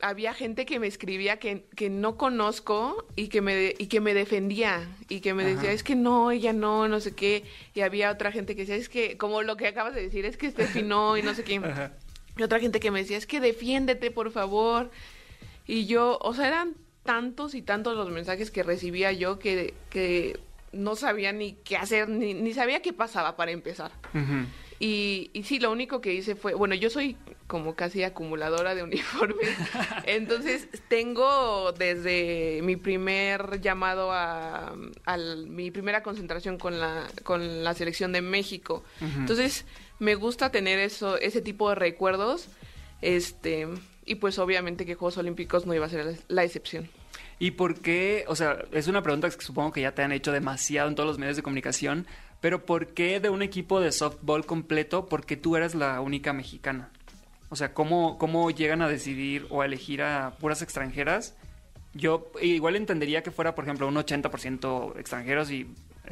había 0.00 0.32
gente 0.32 0.64
que 0.64 0.78
me 0.78 0.86
escribía 0.86 1.38
que, 1.38 1.66
que 1.74 1.90
no 1.90 2.16
conozco 2.16 3.06
y 3.16 3.28
que 3.28 3.40
me 3.40 3.74
y 3.78 3.86
que 3.86 4.00
me 4.00 4.14
defendía 4.14 4.88
y 5.08 5.20
que 5.20 5.34
me 5.34 5.44
decía, 5.44 5.72
es 5.72 5.82
que 5.82 5.96
no, 5.96 6.30
ella 6.30 6.52
no, 6.52 6.88
no 6.88 7.00
sé 7.00 7.14
qué. 7.14 7.44
Y 7.74 7.80
había 7.80 8.10
otra 8.10 8.30
gente 8.30 8.54
que 8.54 8.62
decía, 8.62 8.76
es 8.76 8.88
que, 8.88 9.16
como 9.16 9.42
lo 9.42 9.56
que 9.56 9.66
acabas 9.66 9.94
de 9.94 10.02
decir, 10.02 10.24
es 10.24 10.36
que 10.36 10.50
Steffi 10.50 10.82
no 10.82 11.16
y 11.16 11.22
no 11.22 11.34
sé 11.34 11.42
qué. 11.44 11.56
Ajá. 11.64 11.92
Y 12.36 12.42
otra 12.42 12.60
gente 12.60 12.78
que 12.78 12.92
me 12.92 13.00
decía, 13.00 13.16
es 13.16 13.26
que 13.26 13.40
defiéndete, 13.40 14.12
por 14.12 14.30
favor. 14.30 14.90
Y 15.66 15.86
yo, 15.86 16.18
o 16.22 16.32
sea, 16.32 16.46
eran 16.46 16.76
tantos 17.02 17.54
y 17.54 17.62
tantos 17.62 17.96
los 17.96 18.10
mensajes 18.10 18.50
que 18.50 18.62
recibía 18.62 19.10
yo 19.12 19.38
que, 19.40 19.74
que 19.90 20.38
no 20.72 20.94
sabía 20.94 21.32
ni 21.32 21.54
qué 21.54 21.76
hacer, 21.76 22.08
ni, 22.08 22.34
ni 22.34 22.54
sabía 22.54 22.80
qué 22.80 22.92
pasaba 22.92 23.36
para 23.36 23.50
empezar. 23.50 23.90
Uh 24.14 24.18
-huh. 24.18 24.46
y, 24.78 25.30
y 25.32 25.42
sí, 25.42 25.58
lo 25.58 25.72
único 25.72 26.00
que 26.00 26.14
hice 26.14 26.36
fue, 26.36 26.54
bueno, 26.54 26.76
yo 26.76 26.90
soy 26.90 27.16
como 27.48 27.74
casi 27.74 28.04
acumuladora 28.04 28.76
de 28.76 28.82
uniformes. 28.84 29.48
Entonces, 30.04 30.68
tengo 30.88 31.72
desde 31.72 32.60
mi 32.62 32.76
primer 32.76 33.60
llamado 33.60 34.10
a, 34.12 34.74
mi 35.48 35.70
primera 35.72 36.02
concentración 36.04 36.58
con 36.58 36.78
la, 36.78 37.08
con 37.24 37.64
la 37.64 37.74
selección 37.74 38.12
de 38.12 38.22
México. 38.22 38.84
Entonces, 39.00 39.64
me 39.98 40.14
gusta 40.14 40.50
tener 40.52 40.78
eso, 40.78 41.16
ese 41.18 41.40
tipo 41.40 41.68
de 41.70 41.74
recuerdos. 41.74 42.48
Este, 43.00 43.66
y 44.04 44.16
pues 44.16 44.38
obviamente 44.38 44.84
que 44.86 44.94
Juegos 44.94 45.18
Olímpicos 45.18 45.66
no 45.66 45.74
iba 45.74 45.86
a 45.86 45.88
ser 45.88 46.04
la- 46.04 46.18
la 46.28 46.44
excepción. 46.44 46.88
¿Y 47.38 47.52
por 47.52 47.80
qué? 47.80 48.24
O 48.26 48.34
sea, 48.34 48.58
es 48.72 48.88
una 48.88 49.02
pregunta 49.02 49.30
que 49.30 49.40
supongo 49.40 49.72
que 49.72 49.80
ya 49.82 49.92
te 49.92 50.02
han 50.02 50.10
hecho 50.12 50.32
demasiado 50.32 50.88
en 50.88 50.94
todos 50.96 51.06
los 51.08 51.18
medios 51.18 51.36
de 51.36 51.42
comunicación, 51.42 52.06
pero 52.40 52.64
¿por 52.66 52.88
qué 52.88 53.20
de 53.20 53.30
un 53.30 53.42
equipo 53.42 53.80
de 53.80 53.92
softball 53.92 54.44
completo, 54.44 55.06
porque 55.06 55.36
tú 55.36 55.54
eras 55.56 55.74
la 55.76 56.00
única 56.00 56.32
mexicana? 56.32 56.90
O 57.50 57.56
sea, 57.56 57.72
¿cómo, 57.72 58.18
cómo 58.18 58.50
llegan 58.50 58.82
a 58.82 58.88
decidir 58.88 59.46
o 59.50 59.62
a 59.62 59.66
elegir 59.66 60.02
a 60.02 60.36
puras 60.38 60.62
extranjeras? 60.62 61.34
Yo 61.94 62.30
igual 62.42 62.76
entendería 62.76 63.22
que 63.22 63.30
fuera, 63.30 63.54
por 63.54 63.64
ejemplo, 63.64 63.88
un 63.88 63.94
80% 63.94 64.98
extranjeros 64.98 65.50
y, 65.50 65.66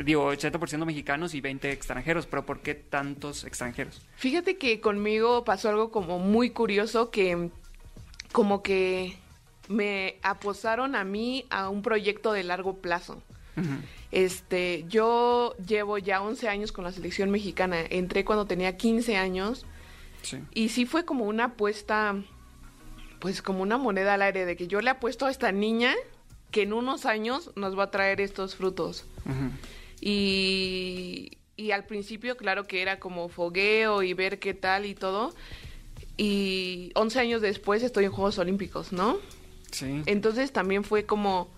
digo, 0.05 0.33
80% 0.33 0.87
mexicanos 0.87 1.35
y 1.35 1.41
20 1.41 1.71
extranjeros, 1.71 2.27
pero 2.27 2.47
¿por 2.47 2.61
qué 2.61 2.75
tantos 2.75 3.45
extranjeros? 3.45 4.01
Fíjate 4.17 4.57
que 4.57 4.81
conmigo 4.81 5.45
pasó 5.45 5.69
algo 5.69 5.91
como 5.91 6.19
muy 6.19 6.51
curioso 6.51 7.11
que 7.11 7.51
como 8.33 8.63
que 8.63 9.17
me 9.69 10.17
aposaron 10.23 10.95
a 10.95 11.05
mí 11.05 11.45
a 11.51 11.69
un 11.69 11.83
proyecto 11.83 12.33
de 12.33 12.45
largo 12.45 12.77
plazo. 12.77 13.23
Este, 14.13 14.85
yo 14.89 15.55
llevo 15.67 15.99
ya 15.99 16.23
11 16.23 16.49
años 16.49 16.73
con 16.73 16.85
la 16.85 16.93
selección 16.93 17.31
mexicana. 17.31 17.81
Entré 17.81 18.25
cuando 18.25 18.47
tenía 18.47 18.77
15 18.77 19.17
años 19.17 19.65
Sí. 20.27 20.41
y 20.55 20.71
sí 20.71 20.87
fue 20.87 21.05
como 21.05 21.25
una 21.25 21.45
apuesta, 21.45 22.17
pues 23.21 23.43
como 23.43 23.63
una 23.63 23.79
moneda 23.79 24.15
al 24.15 24.23
aire 24.23 24.45
de 24.45 24.57
que 24.57 24.67
yo 24.67 24.81
le 24.81 24.91
apuesto 24.91 25.27
a 25.27 25.31
esta 25.31 25.53
niña 25.53 25.95
que 26.51 26.63
en 26.63 26.73
unos 26.73 27.07
años 27.07 27.53
nos 27.55 27.79
va 27.79 27.85
a 27.85 27.91
traer 27.91 28.21
estos 28.21 28.57
frutos. 28.57 29.05
Y, 30.01 31.39
y 31.57 31.71
al 31.71 31.85
principio, 31.85 32.37
claro 32.37 32.67
que 32.67 32.83
era 32.83 32.99
como 32.99 33.29
fogueo 33.29 34.03
y 34.03 34.15
ver 34.15 34.39
qué 34.39 34.55
tal 34.55 34.85
y 34.85 34.95
todo. 34.95 35.35
Y 36.17 36.93
11 36.95 37.21
años 37.21 37.43
después 37.43 37.83
estoy 37.83 38.07
en 38.07 38.13
Juegos 38.13 38.39
Olímpicos, 38.39 38.93
¿no? 38.93 39.19
Sí. 39.71 40.03
Entonces 40.07 40.53
también 40.53 40.83
fue 40.85 41.05
como, 41.05 41.49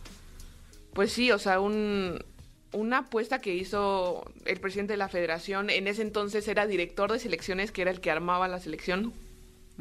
pues 0.94 1.12
sí, 1.12 1.30
o 1.30 1.38
sea, 1.38 1.60
un, 1.60 2.24
una 2.72 2.98
apuesta 2.98 3.40
que 3.40 3.54
hizo 3.54 4.30
el 4.44 4.60
presidente 4.60 4.92
de 4.94 4.96
la 4.98 5.08
federación. 5.08 5.70
En 5.70 5.86
ese 5.88 6.02
entonces 6.02 6.46
era 6.48 6.66
director 6.66 7.10
de 7.10 7.18
selecciones, 7.18 7.72
que 7.72 7.82
era 7.82 7.90
el 7.90 8.00
que 8.00 8.10
armaba 8.10 8.48
la 8.48 8.60
selección. 8.60 9.12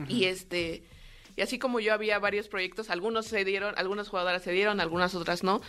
Y 0.07 0.25
este, 0.25 0.83
y 1.35 1.41
así 1.41 1.57
como 1.59 1.79
yo 1.79 1.93
había 1.93 2.19
varios 2.19 2.47
proyectos, 2.47 2.89
algunos 2.89 3.25
se 3.25 3.43
dieron, 3.45 3.73
algunas 3.77 4.07
jugadoras 4.09 4.43
se 4.43 4.51
dieron, 4.51 4.79
algunas 4.79 5.15
otras 5.15 5.43
no. 5.43 5.61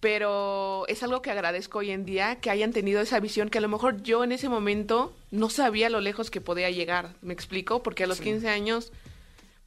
Pero 0.00 0.84
es 0.88 1.02
algo 1.02 1.22
que 1.22 1.30
agradezco 1.30 1.78
hoy 1.78 1.90
en 1.90 2.04
día 2.04 2.36
que 2.40 2.50
hayan 2.50 2.72
tenido 2.72 3.00
esa 3.00 3.20
visión 3.20 3.48
que 3.48 3.58
a 3.58 3.60
lo 3.62 3.68
mejor 3.68 4.02
yo 4.02 4.22
en 4.22 4.32
ese 4.32 4.50
momento 4.50 5.16
no 5.30 5.48
sabía 5.48 5.88
lo 5.88 6.00
lejos 6.02 6.30
que 6.30 6.42
podía 6.42 6.68
llegar. 6.70 7.14
¿Me 7.22 7.32
explico? 7.32 7.82
Porque 7.82 8.04
a 8.04 8.06
los 8.06 8.18
Sí. 8.18 8.24
15 8.24 8.48
años, 8.50 8.92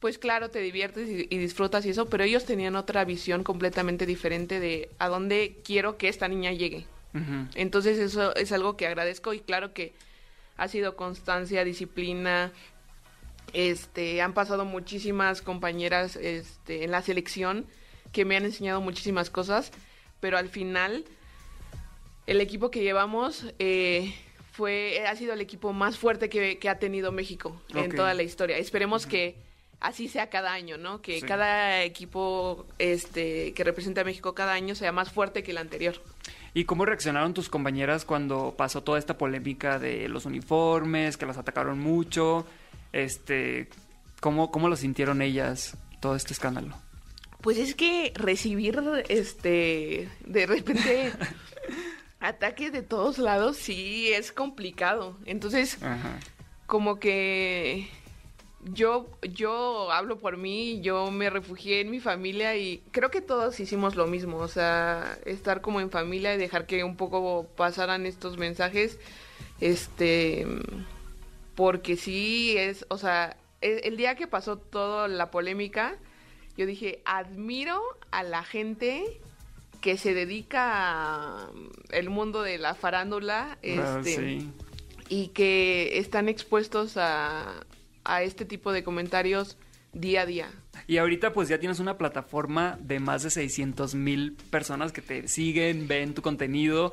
pues 0.00 0.18
claro, 0.18 0.50
te 0.50 0.60
diviertes 0.60 1.08
y, 1.08 1.26
y 1.28 1.38
disfrutas 1.38 1.84
y 1.84 1.90
eso, 1.90 2.06
pero 2.06 2.24
ellos 2.24 2.44
tenían 2.44 2.76
otra 2.76 3.04
visión 3.04 3.42
completamente 3.42 4.06
diferente 4.06 4.60
de 4.60 4.90
a 4.98 5.08
dónde 5.08 5.56
quiero 5.64 5.96
que 5.96 6.08
esta 6.08 6.28
niña 6.28 6.52
llegue. 6.52 6.86
Entonces 7.54 7.98
eso 7.98 8.34
es 8.36 8.52
algo 8.52 8.76
que 8.76 8.86
agradezco 8.86 9.34
y 9.34 9.40
claro 9.40 9.72
que 9.72 9.92
ha 10.56 10.68
sido 10.68 10.94
constancia, 10.94 11.64
disciplina. 11.64 12.52
Este, 13.52 14.20
han 14.20 14.34
pasado 14.34 14.64
muchísimas 14.64 15.42
compañeras 15.42 16.16
este, 16.16 16.84
en 16.84 16.90
la 16.90 17.02
selección 17.02 17.66
que 18.12 18.24
me 18.24 18.36
han 18.36 18.44
enseñado 18.44 18.80
muchísimas 18.80 19.30
cosas, 19.30 19.72
pero 20.20 20.38
al 20.38 20.48
final 20.48 21.04
el 22.26 22.40
equipo 22.40 22.70
que 22.70 22.82
llevamos 22.82 23.46
eh, 23.58 24.14
fue 24.52 25.04
ha 25.06 25.16
sido 25.16 25.32
el 25.32 25.40
equipo 25.40 25.72
más 25.72 25.98
fuerte 25.98 26.28
que, 26.28 26.58
que 26.58 26.68
ha 26.68 26.78
tenido 26.78 27.10
México 27.10 27.60
en 27.74 27.94
toda 27.94 28.14
la 28.14 28.22
historia. 28.22 28.58
Esperemos 28.58 29.06
que 29.06 29.47
así 29.80 30.08
sea 30.08 30.28
cada 30.30 30.52
año, 30.52 30.76
¿no? 30.78 31.00
Que 31.02 31.20
Sí. 31.20 31.26
cada 31.26 31.82
equipo 31.82 32.66
este 32.78 33.52
que 33.54 33.64
represente 33.64 34.00
a 34.00 34.04
México 34.04 34.34
cada 34.34 34.52
año 34.52 34.74
sea 34.74 34.92
más 34.92 35.10
fuerte 35.12 35.42
que 35.42 35.50
el 35.52 35.58
anterior. 35.58 35.94
¿Y 36.54 36.64
cómo 36.64 36.84
reaccionaron 36.84 37.34
tus 37.34 37.48
compañeras 37.48 38.04
cuando 38.04 38.54
pasó 38.56 38.82
toda 38.82 38.98
esta 38.98 39.16
polémica 39.18 39.78
de 39.78 40.08
los 40.08 40.24
uniformes, 40.26 41.16
que 41.16 41.26
las 41.26 41.38
atacaron 41.38 41.78
mucho? 41.78 42.46
Este, 42.92 43.68
¿cómo, 44.20 44.50
cómo 44.50 44.68
lo 44.68 44.76
sintieron 44.76 45.22
ellas 45.22 45.76
todo 46.00 46.16
este 46.16 46.32
escándalo? 46.32 46.74
Pues 47.42 47.58
es 47.58 47.74
que 47.76 48.12
recibir, 48.16 48.80
este, 49.08 50.08
de 50.26 50.46
repente 50.46 51.12
ataques 52.20 52.72
de 52.72 52.82
todos 52.82 53.18
lados 53.18 53.56
sí 53.56 54.08
es 54.12 54.32
complicado. 54.32 55.16
Entonces, 55.26 55.80
Ajá. 55.82 56.18
como 56.66 56.98
que 56.98 57.88
yo, 58.72 59.08
yo 59.34 59.90
hablo 59.92 60.18
por 60.18 60.36
mí, 60.36 60.80
yo 60.80 61.10
me 61.10 61.30
refugié 61.30 61.80
en 61.80 61.90
mi 61.90 62.00
familia 62.00 62.56
y 62.56 62.82
creo 62.90 63.10
que 63.10 63.20
todos 63.20 63.58
hicimos 63.60 63.94
lo 63.96 64.06
mismo, 64.06 64.38
o 64.38 64.48
sea, 64.48 65.18
estar 65.24 65.60
como 65.60 65.80
en 65.80 65.90
familia 65.90 66.34
y 66.34 66.38
dejar 66.38 66.66
que 66.66 66.84
un 66.84 66.96
poco 66.96 67.46
pasaran 67.56 68.06
estos 68.06 68.36
mensajes, 68.38 68.98
este, 69.60 70.46
porque 71.54 71.96
sí 71.96 72.56
es, 72.56 72.86
o 72.88 72.98
sea, 72.98 73.36
el, 73.60 73.80
el 73.84 73.96
día 73.96 74.14
que 74.14 74.26
pasó 74.26 74.56
toda 74.58 75.08
la 75.08 75.30
polémica, 75.30 75.96
yo 76.56 76.66
dije, 76.66 77.00
admiro 77.04 77.80
a 78.10 78.22
la 78.22 78.42
gente 78.44 79.04
que 79.80 79.96
se 79.96 80.12
dedica 80.14 81.46
al 81.92 82.10
mundo 82.10 82.42
de 82.42 82.58
la 82.58 82.74
farándula, 82.74 83.58
Ah, 83.62 84.00
este, 84.00 84.16
sí. 84.16 84.50
y 85.08 85.28
que 85.28 85.98
están 85.98 86.28
expuestos 86.28 86.96
a, 86.96 87.64
a 88.08 88.22
este 88.22 88.44
tipo 88.44 88.72
de 88.72 88.82
comentarios 88.82 89.56
día 89.92 90.22
a 90.22 90.26
día. 90.26 90.50
Y 90.86 90.98
ahorita 90.98 91.32
pues 91.32 91.48
ya 91.48 91.58
tienes 91.58 91.80
una 91.80 91.98
plataforma 91.98 92.78
de 92.80 92.98
más 92.98 93.22
de 93.22 93.30
600 93.30 93.94
mil 93.94 94.36
personas 94.50 94.92
que 94.92 95.02
te 95.02 95.28
siguen, 95.28 95.86
ven 95.86 96.14
tu 96.14 96.22
contenido. 96.22 96.92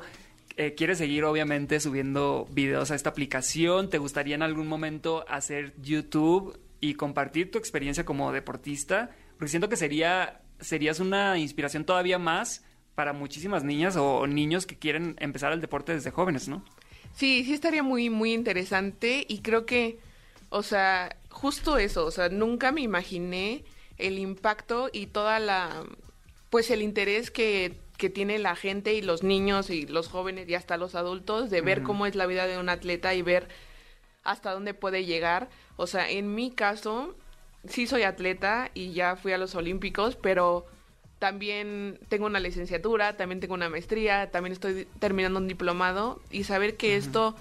Eh, 0.56 0.74
¿Quieres 0.74 0.98
seguir 0.98 1.24
obviamente 1.24 1.80
subiendo 1.80 2.46
videos 2.50 2.90
a 2.90 2.94
esta 2.94 3.10
aplicación? 3.10 3.90
¿Te 3.90 3.98
gustaría 3.98 4.34
en 4.34 4.42
algún 4.42 4.68
momento 4.68 5.24
hacer 5.28 5.74
YouTube 5.82 6.58
y 6.80 6.94
compartir 6.94 7.50
tu 7.50 7.58
experiencia 7.58 8.04
como 8.04 8.32
deportista? 8.32 9.10
Porque 9.38 9.50
siento 9.50 9.68
que 9.68 9.76
sería, 9.76 10.40
serías 10.60 11.00
una 11.00 11.38
inspiración 11.38 11.84
todavía 11.84 12.18
más 12.18 12.64
para 12.94 13.12
muchísimas 13.12 13.64
niñas 13.64 13.96
o 13.96 14.26
niños 14.26 14.64
que 14.66 14.78
quieren 14.78 15.16
empezar 15.18 15.52
el 15.52 15.60
deporte 15.60 15.92
desde 15.92 16.10
jóvenes, 16.10 16.48
¿no? 16.48 16.64
Sí, 17.14 17.44
sí 17.44 17.52
estaría 17.52 17.82
muy, 17.82 18.10
muy 18.10 18.32
interesante 18.32 19.24
y 19.28 19.40
creo 19.40 19.66
que, 19.66 19.98
o 20.48 20.62
sea, 20.62 21.16
justo 21.30 21.78
eso, 21.78 22.06
o 22.06 22.10
sea, 22.10 22.28
nunca 22.28 22.72
me 22.72 22.80
imaginé 22.80 23.64
el 23.98 24.18
impacto 24.18 24.90
y 24.92 25.06
toda 25.06 25.38
la, 25.38 25.84
pues 26.50 26.70
el 26.70 26.82
interés 26.82 27.30
que, 27.30 27.78
que 27.96 28.10
tiene 28.10 28.38
la 28.38 28.56
gente 28.56 28.94
y 28.94 29.02
los 29.02 29.22
niños 29.22 29.70
y 29.70 29.86
los 29.86 30.08
jóvenes 30.08 30.48
y 30.48 30.54
hasta 30.54 30.76
los 30.76 30.94
adultos 30.94 31.50
de 31.50 31.60
ver 31.60 31.82
cómo 31.82 32.06
es 32.06 32.14
la 32.14 32.26
vida 32.26 32.46
de 32.46 32.58
un 32.58 32.68
atleta 32.68 33.14
y 33.14 33.22
ver 33.22 33.48
hasta 34.22 34.52
dónde 34.52 34.74
puede 34.74 35.04
llegar. 35.04 35.48
O 35.76 35.86
sea, 35.86 36.10
en 36.10 36.34
mi 36.34 36.50
caso, 36.50 37.14
sí 37.68 37.86
soy 37.86 38.02
atleta 38.02 38.70
y 38.74 38.92
ya 38.92 39.16
fui 39.16 39.32
a 39.32 39.38
los 39.38 39.54
Olímpicos, 39.54 40.16
pero 40.16 40.66
también 41.18 41.98
tengo 42.08 42.26
una 42.26 42.40
licenciatura, 42.40 43.16
también 43.16 43.40
tengo 43.40 43.54
una 43.54 43.70
maestría, 43.70 44.30
también 44.30 44.52
estoy 44.52 44.86
terminando 44.98 45.38
un 45.38 45.48
diplomado 45.48 46.20
y 46.30 46.44
saber 46.44 46.76
que 46.76 46.96
esto, 46.96 47.34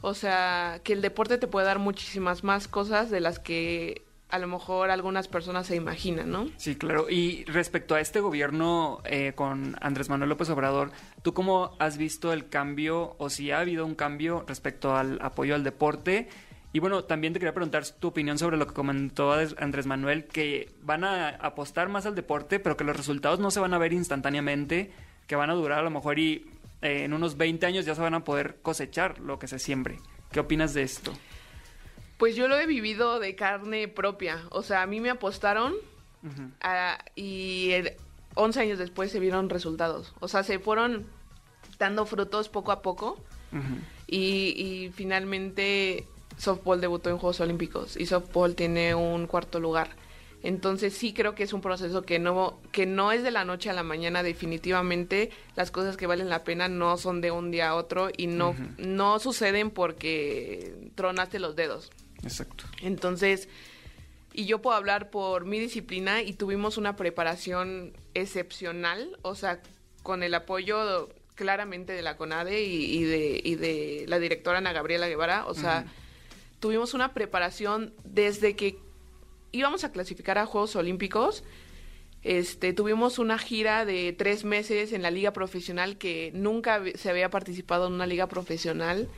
o 0.00 0.14
sea, 0.14 0.80
que 0.84 0.92
el 0.92 1.02
deporte 1.02 1.38
te 1.38 1.46
puede 1.46 1.66
dar 1.66 1.78
muchísimas 1.78 2.44
más 2.44 2.68
cosas 2.68 3.10
de 3.10 3.20
las 3.20 3.38
que 3.38 4.02
a 4.28 4.38
lo 4.38 4.46
mejor 4.46 4.90
algunas 4.90 5.26
personas 5.26 5.66
se 5.66 5.74
imaginan, 5.74 6.30
¿no? 6.30 6.46
Sí, 6.56 6.76
claro. 6.76 7.10
Y 7.10 7.44
respecto 7.46 7.96
a 7.96 8.00
este 8.00 8.20
gobierno 8.20 9.00
eh, 9.04 9.32
con 9.34 9.76
Andrés 9.80 10.08
Manuel 10.08 10.28
López 10.30 10.48
Obrador, 10.50 10.92
¿tú 11.22 11.34
cómo 11.34 11.76
has 11.80 11.98
visto 11.98 12.32
el 12.32 12.48
cambio 12.48 13.16
o 13.18 13.28
si 13.28 13.50
ha 13.50 13.58
habido 13.58 13.84
un 13.84 13.96
cambio 13.96 14.44
respecto 14.46 14.96
al 14.96 15.18
apoyo 15.20 15.56
al 15.56 15.64
deporte? 15.64 16.28
Y 16.72 16.78
bueno, 16.78 17.02
también 17.02 17.32
te 17.32 17.40
quería 17.40 17.52
preguntar 17.54 17.84
tu 17.98 18.06
opinión 18.06 18.38
sobre 18.38 18.56
lo 18.56 18.68
que 18.68 18.74
comentó 18.74 19.32
Andrés- 19.34 19.86
Manuel, 19.86 20.26
que 20.26 20.72
van 20.82 21.02
a 21.02 21.30
apostar 21.30 21.88
más 21.88 22.06
al 22.06 22.14
deporte, 22.14 22.60
pero 22.60 22.76
que 22.76 22.84
los 22.84 22.96
resultados 22.96 23.40
no 23.40 23.50
se 23.50 23.58
van 23.58 23.74
a 23.74 23.78
ver 23.78 23.92
instantáneamente, 23.92 24.92
que 25.26 25.34
van 25.34 25.50
a 25.50 25.54
durar 25.54 25.80
a 25.80 25.82
lo 25.82 25.90
mejor 25.90 26.20
y 26.20 26.46
eh, 26.82 27.04
en 27.04 27.12
unos 27.12 27.36
20 27.36 27.66
años 27.66 27.84
ya 27.84 27.94
se 27.94 28.00
van 28.00 28.14
a 28.14 28.24
poder 28.24 28.58
cosechar 28.62 29.18
lo 29.20 29.38
que 29.38 29.48
se 29.48 29.58
siembre. 29.58 29.98
¿Qué 30.32 30.40
opinas 30.40 30.74
de 30.74 30.82
esto? 30.82 31.12
Pues 32.18 32.36
yo 32.36 32.48
lo 32.48 32.58
he 32.58 32.66
vivido 32.66 33.18
de 33.18 33.34
carne 33.34 33.88
propia. 33.88 34.42
O 34.50 34.62
sea, 34.62 34.82
a 34.82 34.86
mí 34.86 35.00
me 35.00 35.10
apostaron 35.10 35.74
y 37.14 37.70
el- 37.72 37.92
11 38.36 38.60
años 38.60 38.78
después 38.78 39.10
se 39.10 39.18
vieron 39.18 39.50
resultados. 39.50 40.14
O 40.20 40.28
sea, 40.28 40.42
se 40.44 40.58
fueron 40.60 41.06
dando 41.78 42.06
frutos 42.06 42.48
poco 42.48 42.70
a 42.72 42.80
poco 42.82 43.18
y, 44.06 44.18
y 44.56 44.92
finalmente 44.94 46.06
softball 46.36 46.80
debutó 46.80 47.10
en 47.10 47.18
Juegos 47.18 47.40
Olímpicos 47.40 47.96
y 47.96 48.06
softball 48.06 48.54
tiene 48.54 48.94
un 48.94 49.26
cuarto 49.26 49.58
lugar. 49.58 49.88
Entonces 50.42 50.94
sí 50.94 51.12
creo 51.12 51.34
que 51.34 51.42
es 51.42 51.52
un 51.52 51.60
proceso 51.60 52.02
que 52.02 52.18
no, 52.18 52.60
que 52.72 52.86
no 52.86 53.12
es 53.12 53.22
de 53.22 53.30
la 53.30 53.44
noche 53.44 53.68
a 53.68 53.74
la 53.74 53.82
mañana 53.82 54.22
definitivamente. 54.22 55.30
Las 55.54 55.70
cosas 55.70 55.96
que 55.96 56.06
valen 56.06 56.28
la 56.28 56.44
pena 56.44 56.68
no 56.68 56.96
son 56.96 57.20
de 57.20 57.30
un 57.30 57.50
día 57.50 57.70
a 57.70 57.74
otro 57.74 58.10
y 58.16 58.26
no, 58.26 58.54
no 58.78 59.18
suceden 59.18 59.70
porque 59.70 60.90
tronaste 60.94 61.38
los 61.38 61.56
dedos. 61.56 61.90
Exacto. 62.22 62.64
Entonces, 62.80 63.48
y 64.32 64.46
yo 64.46 64.62
puedo 64.62 64.76
hablar 64.76 65.10
por 65.10 65.44
mi 65.44 65.58
disciplina 65.58 66.22
y 66.22 66.32
tuvimos 66.32 66.78
una 66.78 66.96
preparación 66.96 67.92
excepcional, 68.14 69.18
o 69.22 69.34
sea, 69.34 69.60
con 70.02 70.22
el 70.22 70.34
apoyo 70.34 71.10
claramente 71.34 71.92
de 71.92 72.02
la 72.02 72.16
CONADE 72.16 72.62
y, 72.62 72.98
y 72.98 73.04
de, 73.04 73.40
y 73.42 73.54
de 73.56 74.04
la 74.08 74.18
directora 74.18 74.58
Ana 74.58 74.72
Gabriela 74.72 75.08
Guevara, 75.08 75.46
o 75.46 75.54
sea, 75.54 75.86
tuvimos 76.60 76.94
una 76.94 77.14
preparación 77.14 77.94
desde 78.04 78.56
que 78.56 78.78
íbamos 79.52 79.84
a 79.84 79.92
clasificar 79.92 80.38
a 80.38 80.46
Juegos 80.46 80.76
Olímpicos. 80.76 81.44
Este, 82.22 82.74
tuvimos 82.74 83.18
una 83.18 83.38
gira 83.38 83.86
de 83.86 84.12
tres 84.12 84.44
meses 84.44 84.92
en 84.92 85.00
la 85.00 85.10
liga 85.10 85.32
profesional 85.32 85.96
que 85.96 86.30
nunca 86.34 86.82
se 86.94 87.08
había 87.08 87.30
participado 87.30 87.86
en 87.86 87.94
una 87.94 88.06
liga 88.06 88.26
profesional 88.26 89.08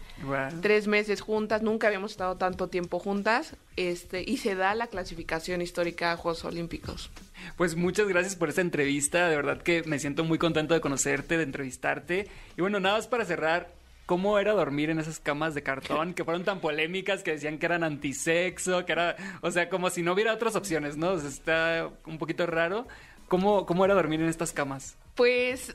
tres 0.60 0.86
meses 0.86 1.20
juntas, 1.20 1.62
nunca 1.62 1.88
habíamos 1.88 2.12
estado 2.12 2.36
tanto 2.36 2.68
tiempo 2.68 2.98
juntas, 2.98 3.56
este, 3.76 4.22
y 4.26 4.36
se 4.36 4.54
da 4.54 4.74
la 4.74 4.86
clasificación 4.86 5.62
histórica 5.62 6.12
a 6.12 6.16
Juegos 6.16 6.44
Olímpicos. 6.44 7.10
Pues 7.56 7.76
muchas 7.76 8.08
gracias 8.08 8.36
por 8.36 8.48
esta 8.48 8.60
entrevista, 8.60 9.28
de 9.28 9.36
verdad 9.36 9.62
que 9.62 9.82
me 9.84 9.98
siento 9.98 10.24
muy 10.24 10.38
contento 10.38 10.74
de 10.74 10.80
conocerte, 10.80 11.36
de 11.36 11.44
entrevistarte. 11.44 12.28
Y 12.56 12.60
bueno, 12.60 12.78
nada 12.80 12.96
más 12.96 13.08
para 13.08 13.24
cerrar, 13.24 13.70
¿cómo 14.12 14.38
era 14.38 14.52
dormir 14.52 14.90
en 14.90 14.98
esas 14.98 15.20
camas 15.20 15.54
de 15.54 15.62
cartón 15.62 16.12
que 16.12 16.22
fueron 16.22 16.44
tan 16.44 16.60
polémicas 16.60 17.22
que 17.22 17.30
decían 17.30 17.56
que 17.58 17.64
eran 17.64 17.82
antisexo, 17.82 18.84
que 18.84 18.92
era, 18.92 19.16
o 19.40 19.50
sea, 19.50 19.70
como 19.70 19.88
si 19.88 20.02
no 20.02 20.12
hubiera 20.12 20.34
otras 20.34 20.54
opciones, 20.54 20.98
¿no? 20.98 21.12
O 21.12 21.18
sea, 21.18 21.30
está 21.30 21.88
un 22.04 22.18
poquito 22.18 22.44
raro. 22.44 22.86
¿Cómo, 23.28 23.64
cómo 23.64 23.86
era 23.86 23.94
dormir 23.94 24.20
en 24.20 24.28
estas 24.28 24.52
camas? 24.52 24.98
Pues 25.14 25.74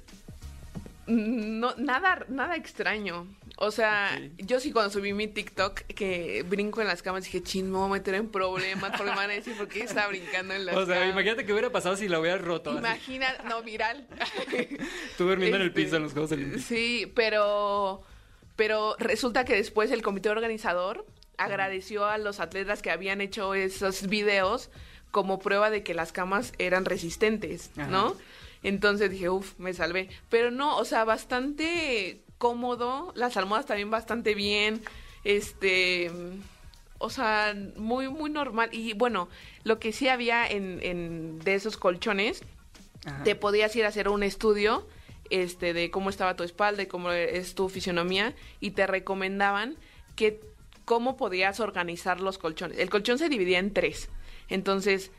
no, 1.08 1.74
nada, 1.78 2.26
nada 2.30 2.56
extraño. 2.56 3.26
O 3.60 3.72
sea, 3.72 4.22
yo 4.38 4.60
sí 4.60 4.72
cuando 4.72 4.92
subí 4.92 5.14
mi 5.14 5.28
TikTok 5.28 5.80
que 5.96 6.44
brinco 6.48 6.80
en 6.82 6.86
las 6.88 7.02
camas 7.02 7.24
dije, 7.24 7.42
chin, 7.42 7.72
me 7.72 7.78
voy 7.80 7.88
a 7.90 7.94
meter 7.94 8.14
en 8.14 8.28
problemas, 8.30 8.92
porque 8.92 9.10
me 9.10 9.16
van 9.16 9.32
a 9.32 9.34
decir 9.34 9.58
por 9.58 9.68
qué 9.68 9.80
estaba 9.82 10.10
brincando 10.10 10.54
en 10.54 10.68
las 10.68 10.76
O 10.76 10.86
sea, 10.86 10.94
camas. 11.00 11.10
imagínate 11.14 11.44
qué 11.44 11.54
hubiera 11.54 11.72
pasado 11.72 11.96
si 11.96 12.08
la 12.08 12.20
hubieras 12.20 12.42
roto. 12.42 12.70
así. 12.70 12.78
Imagina, 12.78 13.28
no, 13.50 13.64
viral. 13.64 14.06
Tú 15.18 15.28
durmiendo 15.28 15.56
en 15.58 15.64
el 15.64 15.70
Este, 15.70 15.82
piso 15.82 15.96
en 15.96 16.04
los 16.04 16.14
Juegos 16.14 16.32
Olímpicos. 16.34 16.62
Sí, 16.66 17.12
pero, 17.16 18.04
pero 18.58 18.98
resulta 19.00 19.46
que 19.46 19.56
después 19.56 19.92
el 19.92 20.02
comité 20.02 20.30
organizador 20.30 21.06
agradeció 21.38 22.06
a 22.06 22.18
los 22.18 22.42
atletas 22.42 22.82
que 22.82 22.92
habían 22.92 23.22
hecho 23.22 23.54
esos 23.54 24.08
videos 24.08 24.70
como 25.12 25.40
prueba 25.40 25.70
de 25.70 25.84
que 25.84 25.94
las 25.94 26.12
camas 26.12 26.52
eran 26.58 26.84
resistentes, 26.84 27.72
¿no? 27.78 28.16
Entonces 28.64 29.12
dije, 29.12 29.30
uff, 29.30 29.58
me 29.60 29.74
salvé. 29.74 30.10
Pero 30.30 30.52
no, 30.52 30.78
o 30.78 30.84
sea, 30.84 31.06
bastante 31.06 32.22
cómodo, 32.38 33.14
las 33.16 33.38
almohadas 33.38 33.68
también 33.68 33.92
bastante 33.92 34.36
bien, 34.36 34.82
este, 35.24 36.12
o 36.98 37.10
sea, 37.10 37.56
muy, 37.76 38.10
muy 38.10 38.30
normal. 38.30 38.70
Y 38.72 38.94
bueno, 38.94 39.30
lo 39.64 39.80
que 39.80 39.94
sí 39.94 40.10
había 40.10 40.48
en, 40.48 40.80
en 40.82 41.40
de 41.40 41.54
esos 41.54 41.78
colchones, 41.78 42.42
Ajá. 43.06 43.24
te 43.24 43.36
podías 43.36 43.76
ir 43.76 43.86
a 43.86 43.90
hacer 43.90 44.10
un 44.10 44.24
estudio 44.24 44.88
este 45.30 45.74
de 45.74 45.92
cómo 45.92 46.10
estaba 46.10 46.36
tu 46.36 46.44
espalda 46.44 46.84
y 46.84 46.88
cómo 46.88 47.12
es 47.12 47.56
tu 47.56 47.70
fisionomía 47.70 48.34
y 48.60 48.72
te 48.72 48.88
recomendaban 48.88 49.78
que 50.16 50.40
cómo 50.86 51.18
podías 51.18 51.60
organizar 51.60 52.22
los 52.22 52.38
colchones. 52.38 52.80
El 52.80 52.90
colchón 52.90 53.18
se 53.18 53.30
dividía 53.30 53.60
en 53.60 53.74
tres. 53.74 54.10
Entonces, 54.48 55.12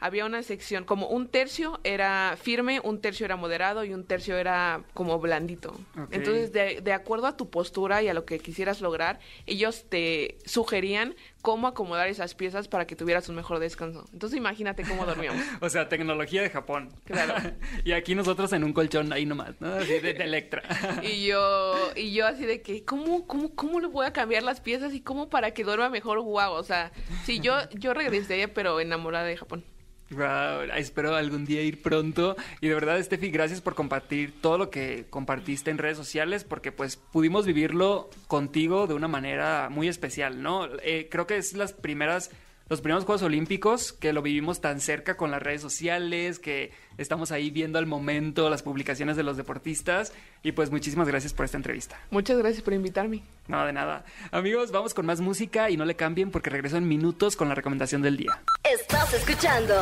había 0.00 0.24
una 0.26 0.42
sección, 0.42 0.84
como 0.84 1.08
un 1.08 1.26
tercio 1.26 1.80
era 1.82 2.36
firme, 2.40 2.80
un 2.84 3.00
tercio 3.00 3.26
era 3.26 3.36
moderado 3.36 3.84
y 3.84 3.92
un 3.92 4.04
tercio 4.04 4.36
era 4.36 4.84
como 4.94 5.18
blandito. 5.18 5.76
Entonces, 6.12 6.52
de, 6.52 6.80
de 6.80 6.92
acuerdo 6.92 7.26
a 7.26 7.36
tu 7.36 7.50
postura 7.50 8.00
y 8.02 8.08
a 8.08 8.14
lo 8.14 8.24
que 8.24 8.38
quisieras 8.38 8.80
lograr, 8.80 9.18
ellos 9.46 9.86
te 9.88 10.38
sugerían 10.44 11.16
cómo 11.42 11.68
acomodar 11.68 12.08
esas 12.08 12.34
piezas 12.34 12.68
para 12.68 12.86
que 12.86 12.96
tuvieras 12.96 13.28
un 13.28 13.36
mejor 13.36 13.58
descanso. 13.58 14.04
Entonces, 14.12 14.36
imagínate 14.36 14.82
cómo 14.82 15.06
dormíamos. 15.06 15.42
O 15.60 15.68
sea, 15.68 15.88
tecnología 15.88 16.42
de 16.42 16.50
Japón. 16.50 16.90
Claro. 17.04 17.34
y 17.84 17.92
aquí 17.92 18.14
nosotros 18.14 18.52
en 18.52 18.64
un 18.64 18.72
colchón 18.72 19.12
ahí 19.12 19.26
nomás, 19.26 19.60
¿no? 19.60 19.74
Así 19.74 19.92
de, 19.92 20.14
de 20.14 20.24
Electra. 20.24 20.62
Y 21.02 21.26
yo, 21.26 21.74
y 21.94 22.12
yo 22.12 22.26
así 22.26 22.44
de 22.44 22.62
que, 22.62 22.84
¿cómo, 22.84 23.26
cómo, 23.26 23.54
cómo 23.54 23.80
le 23.80 23.86
voy 23.86 24.06
a 24.06 24.12
cambiar 24.12 24.42
las 24.42 24.60
piezas 24.60 24.92
y 24.94 25.00
cómo 25.00 25.28
para 25.28 25.52
que 25.52 25.64
duerma 25.64 25.88
mejor? 25.90 26.20
Wow, 26.20 26.52
o 26.52 26.62
sea, 26.62 26.92
sí, 27.24 27.40
yo, 27.40 27.54
yo 27.70 27.94
regresaría, 27.94 28.52
pero 28.52 28.80
enamorada 28.80 29.24
de 29.24 29.36
Japón. 29.36 29.64
Wow, 30.10 30.62
espero 30.76 31.14
algún 31.14 31.44
día 31.44 31.62
ir 31.62 31.82
pronto. 31.82 32.34
Y 32.62 32.68
de 32.68 32.74
verdad, 32.74 33.02
Steffi, 33.02 33.30
gracias 33.30 33.60
por 33.60 33.74
compartir 33.74 34.40
todo 34.40 34.56
lo 34.56 34.70
que 34.70 35.06
compartiste 35.10 35.70
en 35.70 35.76
redes 35.76 35.98
sociales, 35.98 36.44
porque 36.44 36.72
pues 36.72 36.96
pudimos 36.96 37.44
vivirlo 37.44 38.08
contigo 38.26 38.86
de 38.86 38.94
una 38.94 39.08
manera 39.08 39.68
muy 39.70 39.86
especial, 39.86 40.42
¿no? 40.42 40.66
Eh, 40.82 41.08
creo 41.10 41.26
que 41.26 41.36
es 41.36 41.52
las 41.52 41.74
primeras, 41.74 42.30
los 42.68 42.80
primeros 42.80 43.04
Juegos 43.04 43.22
Olímpicos 43.22 43.92
que 43.92 44.12
lo 44.12 44.22
vivimos 44.22 44.60
tan 44.60 44.80
cerca 44.80 45.16
con 45.16 45.30
las 45.30 45.42
redes 45.42 45.60
sociales, 45.60 46.38
que 46.38 46.72
estamos 46.96 47.32
ahí 47.32 47.50
viendo 47.50 47.78
al 47.78 47.86
momento 47.86 48.50
las 48.50 48.62
publicaciones 48.62 49.16
de 49.16 49.22
los 49.22 49.36
deportistas. 49.36 50.12
Y 50.42 50.52
pues 50.52 50.70
muchísimas 50.70 51.08
gracias 51.08 51.32
por 51.32 51.44
esta 51.44 51.56
entrevista. 51.56 51.98
Muchas 52.10 52.38
gracias 52.38 52.62
por 52.62 52.74
invitarme. 52.74 53.22
No, 53.46 53.64
de 53.64 53.72
nada. 53.72 54.04
Amigos, 54.30 54.70
vamos 54.70 54.94
con 54.94 55.06
más 55.06 55.20
música 55.20 55.70
y 55.70 55.76
no 55.76 55.84
le 55.84 55.96
cambien 55.96 56.30
porque 56.30 56.50
regreso 56.50 56.76
en 56.76 56.86
minutos 56.86 57.36
con 57.36 57.48
la 57.48 57.54
recomendación 57.54 58.02
del 58.02 58.16
día. 58.16 58.42
Estás 58.62 59.14
escuchando 59.14 59.74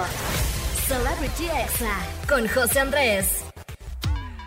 Celebrity 0.87 1.47
Exa 1.47 1.97
con 2.29 2.47
José 2.49 2.81
Andrés. 2.81 3.46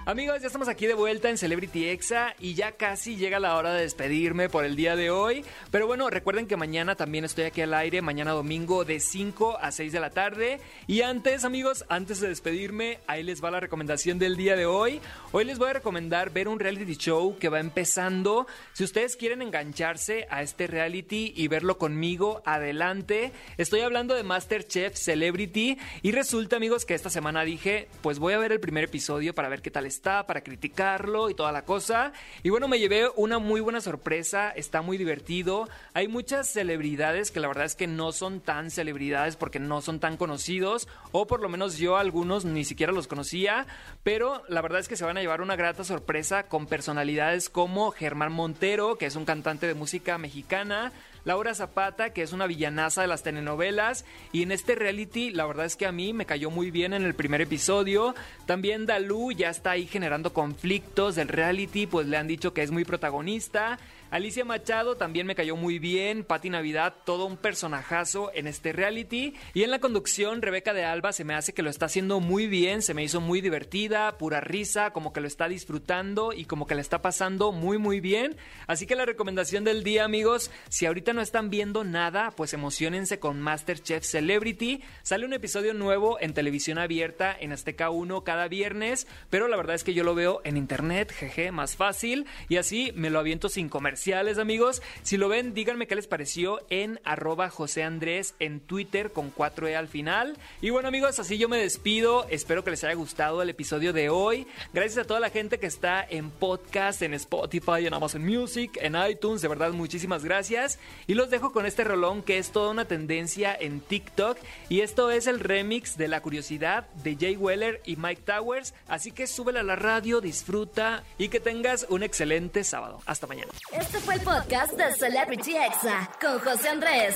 Amigos, 0.09 0.41
ya 0.41 0.47
estamos 0.47 0.67
aquí 0.69 0.87
de 0.87 0.95
vuelta 0.95 1.29
en 1.29 1.37
Celebrity 1.37 1.87
Exa 1.87 2.33
y 2.39 2.55
ya 2.55 2.71
casi 2.71 3.15
llega 3.15 3.39
la 3.39 3.55
hora 3.55 3.75
de 3.75 3.83
despedirme 3.83 4.49
por 4.49 4.65
el 4.65 4.75
día 4.75 4.95
de 4.95 5.11
hoy. 5.11 5.45
Pero 5.69 5.85
bueno, 5.85 6.09
recuerden 6.09 6.47
que 6.47 6.57
mañana 6.57 6.95
también 6.95 7.25
estoy 7.25 7.43
aquí 7.43 7.61
al 7.61 7.75
aire, 7.75 8.01
mañana 8.01 8.31
domingo 8.31 8.85
de 8.85 8.99
5 8.99 9.59
a 9.61 9.71
6 9.71 9.91
de 9.91 9.99
la 9.99 10.09
tarde. 10.09 10.61
Y 10.87 11.03
antes, 11.03 11.45
amigos, 11.45 11.85
antes 11.89 12.19
de 12.21 12.27
despedirme, 12.27 12.97
ahí 13.05 13.21
les 13.21 13.43
va 13.43 13.51
la 13.51 13.59
recomendación 13.59 14.17
del 14.17 14.35
día 14.35 14.55
de 14.55 14.65
hoy. 14.65 14.99
Hoy 15.31 15.45
les 15.45 15.59
voy 15.59 15.69
a 15.69 15.73
recomendar 15.73 16.31
ver 16.31 16.47
un 16.47 16.59
reality 16.59 16.95
show 16.95 17.37
que 17.37 17.49
va 17.49 17.59
empezando. 17.59 18.47
Si 18.73 18.83
ustedes 18.83 19.15
quieren 19.15 19.43
engancharse 19.43 20.25
a 20.31 20.41
este 20.41 20.65
reality 20.65 21.33
y 21.35 21.47
verlo 21.49 21.77
conmigo, 21.77 22.41
adelante. 22.45 23.31
Estoy 23.57 23.81
hablando 23.81 24.15
de 24.15 24.23
Masterchef 24.23 24.95
Celebrity 24.95 25.77
y 26.01 26.13
resulta, 26.13 26.55
amigos, 26.55 26.85
que 26.85 26.95
esta 26.95 27.11
semana 27.11 27.43
dije, 27.43 27.89
pues 28.01 28.17
voy 28.17 28.33
a 28.33 28.39
ver 28.39 28.51
el 28.51 28.59
primer 28.59 28.85
episodio 28.85 29.35
para 29.35 29.49
ver 29.49 29.61
qué 29.61 29.69
tal 29.69 29.85
está, 29.85 29.98
para 29.99 30.41
criticarlo 30.41 31.29
y 31.29 31.33
toda 31.33 31.51
la 31.51 31.63
cosa. 31.63 32.13
Y 32.41 32.49
bueno, 32.49 32.67
me 32.67 32.79
llevé 32.79 33.09
una 33.15 33.39
muy 33.39 33.61
buena 33.61 33.81
sorpresa, 33.81 34.49
está 34.49 34.81
muy 34.81 34.97
divertido. 34.97 35.67
Hay 35.93 36.07
muchas 36.07 36.47
celebridades 36.47 37.31
que 37.31 37.39
la 37.39 37.47
verdad 37.47 37.65
es 37.65 37.75
que 37.75 37.87
no 37.87 38.11
son 38.11 38.39
tan 38.39 38.71
celebridades 38.71 39.35
porque 39.35 39.59
no 39.59 39.81
son 39.81 39.99
tan 39.99 40.17
conocidos, 40.17 40.87
o 41.11 41.27
por 41.27 41.41
lo 41.41 41.49
menos 41.49 41.77
yo 41.77 41.97
algunos 41.97 42.45
ni 42.45 42.63
siquiera 42.63 42.93
los 42.93 43.07
conocía, 43.07 43.67
pero 44.03 44.43
la 44.47 44.61
verdad 44.61 44.79
es 44.79 44.87
que 44.87 44.95
se 44.95 45.05
van 45.05 45.17
a 45.17 45.21
llevar 45.21 45.41
una 45.41 45.55
grata 45.55 45.83
sorpresa 45.83 46.43
con 46.43 46.65
personalidades 46.65 47.49
como 47.49 47.91
Germán 47.91 48.31
Montero, 48.31 48.97
que 48.97 49.05
es 49.05 49.15
un 49.15 49.25
cantante 49.25 49.67
de 49.67 49.73
música 49.73 50.17
mexicana, 50.17 50.91
Laura 51.23 51.53
Zapata, 51.53 52.11
que 52.11 52.21
es 52.21 52.33
una 52.33 52.47
villanaza 52.47 53.01
de 53.01 53.07
las 53.07 53.23
telenovelas. 53.23 54.05
Y 54.31 54.43
en 54.43 54.51
este 54.51 54.75
reality, 54.75 55.31
la 55.31 55.45
verdad 55.45 55.65
es 55.65 55.75
que 55.75 55.85
a 55.85 55.91
mí 55.91 56.13
me 56.13 56.25
cayó 56.25 56.49
muy 56.49 56.71
bien 56.71 56.93
en 56.93 57.03
el 57.03 57.15
primer 57.15 57.41
episodio. 57.41 58.15
También 58.45 58.85
Dalú 58.85 59.31
ya 59.31 59.49
está 59.49 59.71
ahí 59.71 59.85
generando 59.87 60.33
conflictos 60.33 61.15
del 61.15 61.27
reality, 61.27 61.87
pues 61.87 62.07
le 62.07 62.17
han 62.17 62.27
dicho 62.27 62.53
que 62.53 62.63
es 62.63 62.71
muy 62.71 62.85
protagonista. 62.85 63.79
Alicia 64.11 64.43
Machado 64.43 64.97
también 64.97 65.27
me 65.27 65.35
cayó 65.35 65.55
muy 65.55 65.77
bien. 65.77 66.23
Patti 66.23 66.49
Navidad, 66.49 66.95
todo 67.05 67.25
un 67.25 67.37
personajazo 67.37 68.31
en 68.33 68.47
este 68.47 68.73
reality. 68.73 69.35
Y 69.53 69.61
en 69.61 69.69
la 69.69 69.77
conducción, 69.77 70.41
Rebeca 70.41 70.73
de 70.73 70.83
Alba 70.83 71.13
se 71.13 71.23
me 71.23 71.35
hace 71.35 71.53
que 71.53 71.61
lo 71.61 71.69
está 71.69 71.85
haciendo 71.85 72.19
muy 72.19 72.47
bien. 72.47 72.81
Se 72.81 72.95
me 72.95 73.03
hizo 73.03 73.21
muy 73.21 73.39
divertida, 73.39 74.17
pura 74.17 74.41
risa, 74.41 74.93
como 74.93 75.13
que 75.13 75.21
lo 75.21 75.27
está 75.27 75.47
disfrutando 75.47 76.33
y 76.33 76.45
como 76.45 76.65
que 76.65 76.73
le 76.73 76.81
está 76.81 77.03
pasando 77.03 77.51
muy, 77.51 77.77
muy 77.77 77.99
bien. 77.99 78.35
Así 78.65 78.87
que 78.87 78.95
la 78.95 79.05
recomendación 79.05 79.63
del 79.63 79.83
día, 79.83 80.05
amigos, 80.05 80.49
si 80.69 80.87
ahorita 80.87 81.13
no 81.13 81.21
están 81.21 81.51
viendo 81.51 81.83
nada, 81.83 82.31
pues 82.31 82.55
emocionense 82.55 83.19
con 83.19 83.39
Masterchef 83.39 84.03
Celebrity. 84.03 84.81
Sale 85.03 85.27
un 85.27 85.33
episodio 85.33 85.75
nuevo 85.75 86.19
en 86.19 86.33
televisión 86.33 86.79
abierta 86.79 87.37
en 87.39 87.51
Azteca 87.51 87.91
1 87.91 88.23
cada 88.23 88.47
viernes, 88.47 89.05
pero 89.29 89.47
la 89.47 89.57
verdad 89.57 89.75
es 89.75 89.83
que 89.83 89.93
yo 89.93 90.03
lo 90.03 90.15
veo 90.15 90.41
en 90.45 90.57
internet, 90.57 91.11
jeje, 91.11 91.51
más 91.51 91.75
fácil, 91.75 92.25
y 92.47 92.57
así 92.57 92.91
me 92.95 93.11
lo 93.11 93.19
aviento 93.19 93.49
sin 93.49 93.69
comercial 93.69 93.98
amigos. 94.39 94.81
Si 95.03 95.17
lo 95.17 95.27
ven, 95.27 95.53
díganme 95.53 95.87
qué 95.87 95.95
les 95.95 96.07
pareció 96.07 96.61
en 96.69 96.99
arroba 97.03 97.49
José 97.49 97.83
Andrés 97.83 98.33
en 98.39 98.59
Twitter 98.61 99.11
con 99.11 99.33
4E 99.33 99.75
al 99.75 99.87
final. 99.87 100.37
Y 100.61 100.69
bueno, 100.69 100.87
amigos, 100.87 101.19
así 101.19 101.37
yo 101.37 101.49
me 101.49 101.57
despido. 101.57 102.25
Espero 102.29 102.63
que 102.63 102.71
les 102.71 102.83
haya 102.83 102.93
gustado 102.93 103.41
el 103.41 103.49
episodio 103.49 103.91
de 103.91 104.09
hoy. 104.09 104.47
Gracias 104.73 104.99
a 104.99 105.07
toda 105.07 105.19
la 105.19 105.29
gente 105.29 105.59
que 105.59 105.67
está 105.67 106.05
en 106.09 106.29
podcast, 106.29 107.01
en 107.01 107.13
Spotify, 107.13 107.85
en 107.85 107.93
Amazon 107.93 108.25
Music, 108.25 108.77
en 108.81 108.95
iTunes. 108.95 109.41
De 109.41 109.47
verdad, 109.47 109.71
muchísimas 109.71 110.23
gracias. 110.23 110.79
Y 111.07 111.13
los 111.15 111.29
dejo 111.29 111.51
con 111.51 111.65
este 111.65 111.83
rolón 111.83 112.23
que 112.23 112.37
es 112.37 112.51
toda 112.51 112.71
una 112.71 112.85
tendencia 112.85 113.55
en 113.59 113.81
TikTok. 113.81 114.37
Y 114.69 114.81
esto 114.81 115.11
es 115.11 115.27
el 115.27 115.39
remix 115.39 115.97
de 115.97 116.07
La 116.07 116.21
Curiosidad 116.21 116.87
de 117.03 117.17
Jay 117.19 117.35
Weller 117.35 117.81
y 117.85 117.97
Mike 117.97 118.21
Towers. 118.25 118.73
Así 118.87 119.11
que 119.11 119.27
súbela 119.27 119.59
a 119.59 119.63
la 119.63 119.75
radio, 119.75 120.21
disfruta 120.21 121.03
y 121.17 121.27
que 121.27 121.39
tengas 121.39 121.85
un 121.89 122.03
excelente 122.03 122.63
sábado. 122.63 123.01
Hasta 123.05 123.27
mañana. 123.27 123.51
Este 123.89 124.01
fue 124.01 124.13
el 124.13 124.21
podcast 124.21 124.73
de 124.73 124.93
Celebrity 124.93 125.57
Exa 125.57 126.07
con 126.21 126.37
José 126.41 126.69
Andrés. 126.69 127.15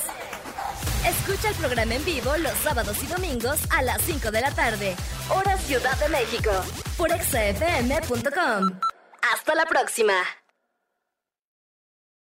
Escucha 1.08 1.50
el 1.50 1.56
programa 1.56 1.94
en 1.94 2.04
vivo 2.04 2.36
los 2.38 2.54
sábados 2.64 2.98
y 3.04 3.06
domingos 3.06 3.60
a 3.70 3.84
las 3.84 4.02
5 4.02 4.32
de 4.32 4.42
la 4.42 4.50
tarde, 4.50 4.96
hora 5.30 5.56
Ciudad 5.60 5.96
de 6.00 6.10
México, 6.10 6.50
por 6.98 7.12
exafm.com. 7.12 8.80
Hasta 9.22 9.54
la 9.54 9.66
próxima. 9.68 10.16